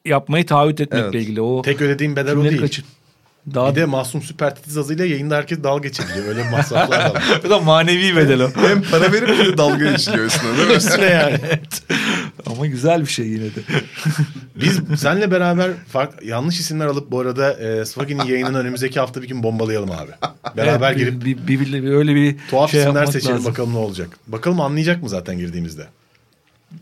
[0.05, 1.15] yapmayı taahhüt etmekle Evet.
[1.15, 1.41] ilgili.
[1.41, 2.61] O Tek ödediğim bedel o kimleri değil.
[2.61, 2.85] kaçır-
[3.53, 6.25] Daha Bir de Masum Süper Titiz azıyla yayında herkes dalga geçebiliyor.
[6.27, 7.23] Öyle masraflar da var.
[7.43, 8.49] Bu da manevi bedel o.
[8.55, 10.73] Hem para verip bir de dalga geçiliyor üstüne değil mi?
[10.77, 11.37] Üstüne yani.
[11.47, 11.81] evet.
[12.45, 13.59] Ama güzel bir şey yine de.
[14.55, 19.27] Biz seninle beraber fark, yanlış isimler alıp bu arada e, Swaggy'nin yayınını önümüzdeki hafta bir
[19.27, 20.11] gün bombalayalım abi.
[20.57, 23.51] Beraber Evet, girip bir, bir, bir- bir- öyle bir tuhaf şey isimler seçelim lazım.
[23.51, 24.09] bakalım ne olacak.
[24.27, 25.87] Bakalım anlayacak mı zaten girdiğimizde.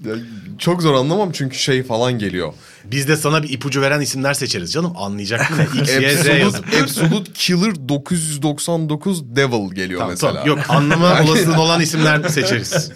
[0.05, 0.13] Ya,
[0.59, 2.53] Çok zor anlamam çünkü şey falan geliyor.
[2.85, 4.93] Biz de sana bir ipucu veren isimler seçeriz canım.
[4.97, 5.81] Anlayacak mı ne?
[5.81, 6.65] X, Y, Z yazıp.
[6.83, 10.33] Absolute, Killer 999 Devil geliyor Tamam, mesela.
[10.33, 10.47] tamam.
[10.47, 12.91] Yok anlama olasılığı olan isimler seçeriz.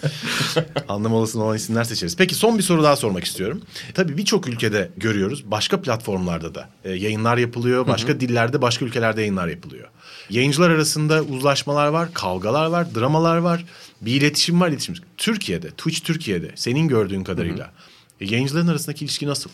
[0.88, 2.17] anlama olasılığı olan isimler seçeriz.
[2.17, 3.61] Peki son bir soru daha sormak istiyorum.
[3.93, 5.51] Tabii birçok ülkede görüyoruz.
[5.51, 7.88] Başka platformlarda da e, yayınlar yapılıyor.
[7.88, 9.88] Başka dillerde, başka ülkelerde yayınlar yapılıyor.
[10.29, 13.65] Yayıncılar arasında uzlaşmalar var, kavgalar var, dramalar var.
[14.02, 14.95] Bir iletişim var, iletişim.
[15.18, 17.74] Türkiye'de, Twitch Türkiye'de senin gördüğün kadarıyla
[18.22, 19.50] e, yayıncıların arasındaki ilişki nasıl?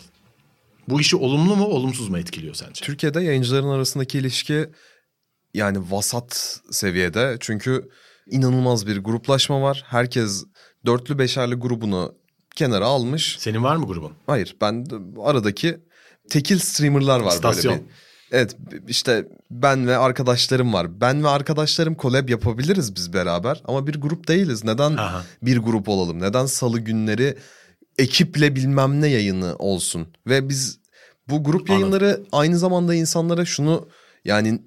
[0.88, 2.84] Bu işi olumlu mu, olumsuz mu etkiliyor sence?
[2.84, 4.66] Türkiye'de yayıncıların arasındaki ilişki
[5.54, 7.36] yani vasat seviyede.
[7.40, 7.88] Çünkü
[8.30, 9.84] inanılmaz bir gruplaşma var.
[9.86, 10.44] Herkes
[10.86, 12.14] dörtlü beşerli grubunu
[12.56, 13.36] kenara almış.
[13.38, 14.12] Senin var mı grubun?
[14.26, 14.86] Hayır ben
[15.22, 15.80] aradaki
[16.30, 17.74] tekil streamerlar var İstasyon.
[17.74, 18.03] böyle bir.
[18.34, 18.56] Evet
[18.88, 21.00] işte ben ve arkadaşlarım var.
[21.00, 24.64] Ben ve arkadaşlarım collab yapabiliriz biz beraber ama bir grup değiliz.
[24.64, 25.24] Neden Aha.
[25.42, 26.22] bir grup olalım?
[26.22, 27.36] Neden salı günleri
[27.98, 30.08] ekiple bilmem ne yayını olsun?
[30.26, 30.78] Ve biz
[31.28, 31.74] bu grup Anladım.
[31.74, 33.88] yayınları aynı zamanda insanlara şunu
[34.24, 34.62] yani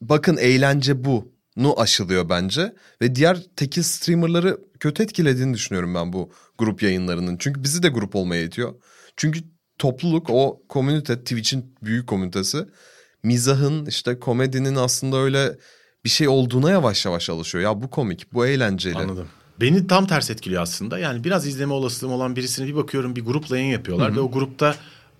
[0.00, 6.32] bakın eğlence bu nu aşılıyor bence ve diğer tekil streamerları kötü etkilediğini düşünüyorum ben bu
[6.58, 7.36] grup yayınlarının.
[7.38, 8.74] Çünkü bizi de grup olmaya itiyor.
[9.16, 9.40] Çünkü
[9.78, 12.66] topluluk o komünite Twitch'in büyük komünitesi
[13.22, 15.56] mizahın işte komedinin aslında öyle
[16.04, 17.64] bir şey olduğuna yavaş yavaş alışıyor.
[17.64, 18.98] Ya bu komik, bu eğlenceli.
[18.98, 19.28] Anladım.
[19.60, 20.98] Beni tam ters etkiliyor aslında.
[20.98, 24.76] Yani biraz izleme olasılığım olan birisini bir bakıyorum bir grupla yayın yapıyorlar ve o grupta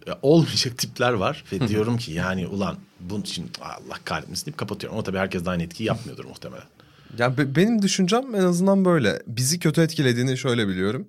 [0.07, 4.97] e, olmayacak tipler var ve diyorum ki yani ulan bunun için Allah kahretmesin deyip kapatıyorum.
[4.97, 6.65] Ama tabii herkes de aynı etkiyi yapmıyordur muhtemelen.
[7.19, 9.23] Ya be- benim düşüncem en azından böyle.
[9.27, 11.07] Bizi kötü etkilediğini şöyle biliyorum.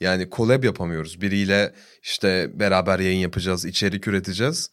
[0.00, 1.20] Yani collab yapamıyoruz.
[1.20, 4.70] Biriyle işte beraber yayın yapacağız, içerik üreteceğiz.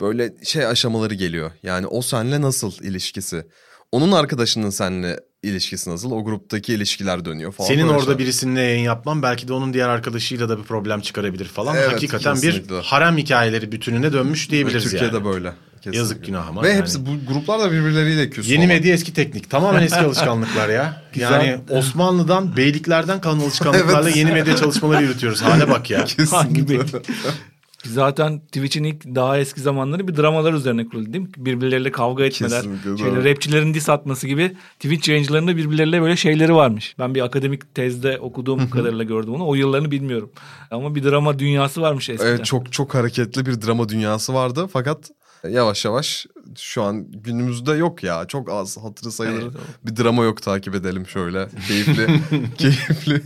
[0.00, 1.50] Böyle şey aşamaları geliyor.
[1.62, 3.46] Yani o senle nasıl ilişkisi?
[3.92, 6.10] Onun arkadaşının seninle ilişkisi nasıl?
[6.10, 7.68] O gruptaki ilişkiler dönüyor falan.
[7.68, 8.18] Senin orada şeyler.
[8.18, 11.76] birisinle yayın yapman belki de onun diğer arkadaşıyla da bir problem çıkarabilir falan.
[11.76, 12.80] Evet, Hakikaten bir kesinlikle.
[12.80, 15.24] harem hikayeleri bütününe dönmüş diyebiliriz Türkiye'de yani.
[15.24, 15.52] böyle.
[15.76, 15.98] Kesinlikle.
[15.98, 16.78] Yazık günah ama Ve yani.
[16.78, 19.50] hepsi bu gruplar da birbirleriyle küs Yeni medya eski teknik.
[19.50, 21.02] Tamamen eski alışkanlıklar ya.
[21.16, 24.16] Yani Osmanlı'dan, beyliklerden kalan alışkanlıklarla Evet.
[24.16, 25.42] yeni medya çalışmaları yürütüyoruz.
[25.42, 25.98] Hale bak ya.
[26.30, 26.78] Hangi Kesinlikle.
[27.84, 31.30] Zaten Twitch'in ilk daha eski zamanları bir dramalar üzerine kuruldu değil mi?
[31.36, 33.24] Birbirleriyle kavga etmeler, Kesinlikle şeyler, doğru.
[33.24, 36.94] rapçilerin diss atması gibi Twitch yayıncılarında birbirleriyle böyle şeyleri varmış.
[36.98, 39.46] Ben bir akademik tezde okuduğum kadarıyla gördüm onu.
[39.46, 40.30] O yıllarını bilmiyorum.
[40.70, 42.30] Ama bir drama dünyası varmış eskiden.
[42.30, 45.10] Evet çok çok hareketli bir drama dünyası vardı fakat
[45.50, 46.26] yavaş yavaş
[46.58, 48.24] şu an günümüzde yok ya.
[48.26, 49.42] Çok az hatırı sayılır.
[49.42, 49.52] Evet,
[49.84, 51.48] bir drama yok takip edelim şöyle.
[51.68, 52.20] Keyifli.
[52.58, 53.22] keyifli.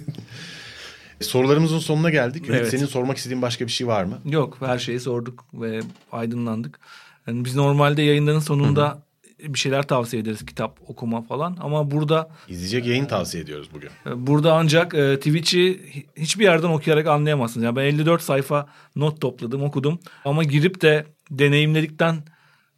[1.21, 2.49] Sorularımızın sonuna geldik.
[2.49, 2.71] Ümit, Evet.
[2.71, 4.19] senin sormak istediğin başka bir şey var mı?
[4.25, 5.81] Yok her şeyi sorduk ve
[6.13, 6.81] aydınlandık.
[7.27, 9.03] Yani biz normalde yayınların sonunda
[9.41, 10.47] bir şeyler tavsiye ederiz.
[10.47, 11.57] Kitap okuma falan.
[11.61, 13.91] Ama burada İzleyecek yayın tavsiye ediyoruz bugün.
[14.07, 17.65] E, Burada ancak e, Twitch'i hi- hiçbir yerden okuyarak anlayamazsınız.
[17.65, 18.67] Yani ben 54 sayfa
[18.97, 19.99] not topladım, okudum.
[20.25, 22.17] Ama girip de deneyimledikten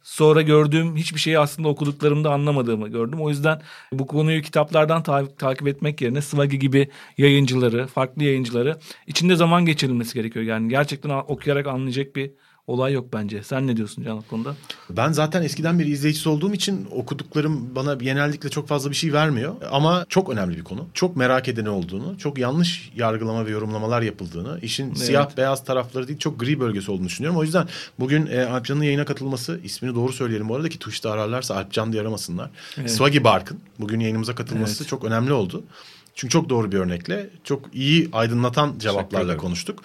[0.03, 3.21] sonra gördüğüm hiçbir şeyi aslında okuduklarımda anlamadığımı gördüm.
[3.21, 9.35] O yüzden bu konuyu kitaplardan ta- takip etmek yerine Swaggy gibi yayıncıları, farklı yayıncıları içinde
[9.35, 10.45] zaman geçirilmesi gerekiyor.
[10.45, 12.31] Yani gerçekten okuyarak anlayacak bir
[12.67, 13.43] olay yok bence.
[13.43, 14.55] Sen ne diyorsun Can konuda?
[14.89, 19.55] Ben zaten eskiden bir izleyicisi olduğum için okuduklarım bana genellikle çok fazla bir şey vermiyor.
[19.71, 20.87] Ama çok önemli bir konu.
[20.93, 26.19] Çok merak edeni olduğunu, çok yanlış yargılama ve yorumlamalar yapıldığını, işin siyah beyaz tarafları değil
[26.19, 27.39] çok gri bölgesi olduğunu düşünüyorum.
[27.39, 27.67] O yüzden
[27.99, 32.01] bugün e, Alpcan'ın yayına katılması, ismini doğru söyleyelim bu arada ki Twitch'te ararlarsa Alpcan diye
[32.01, 32.49] aramasınlar.
[32.87, 34.89] Swaggy Bark'ın bugün yayınımıza katılması Evet.
[34.89, 35.63] çok önemli oldu.
[36.15, 39.83] Çünkü çok doğru bir örnekle, çok iyi aydınlatan cevaplarla konuştuk.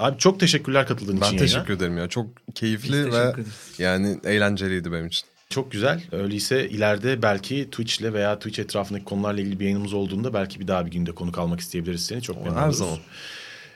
[0.00, 1.76] Abi çok teşekkürler katıldığın Ben için teşekkür yayına.
[1.76, 2.08] ederim ya.
[2.08, 3.46] Çok keyifli Biz ve teşekkür
[3.78, 5.26] yani eğlenceliydi benim için.
[5.50, 6.02] Çok güzel.
[6.12, 10.86] Öyleyse ileride belki Twitch'le veya Twitch etrafındaki konularla ilgili bir yayınımız olduğunda belki bir daha
[10.86, 12.22] bir günde konuk almak isteyebiliriz seni.
[12.22, 12.98] Çok memnun her zaman.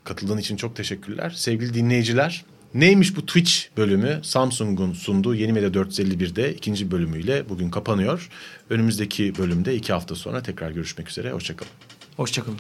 [0.05, 1.31] Katıldığın için çok teşekkürler.
[1.31, 2.45] Sevgili dinleyiciler,
[2.75, 4.21] neymiş bu Twitch bölümü?
[4.23, 8.29] Samsung'un sunduğu Yeni Medya 451'de ikinci bölümüyle bugün kapanıyor.
[8.71, 11.33] Önümüzdeki bölümde iki hafta sonra tekrar görüşmek üzere.
[11.33, 11.73] Hoşçakalın.
[12.17, 12.59] Hoşçakalın.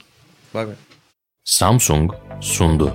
[0.55, 0.75] Bay bay.
[1.47, 2.91] Samsung sundu.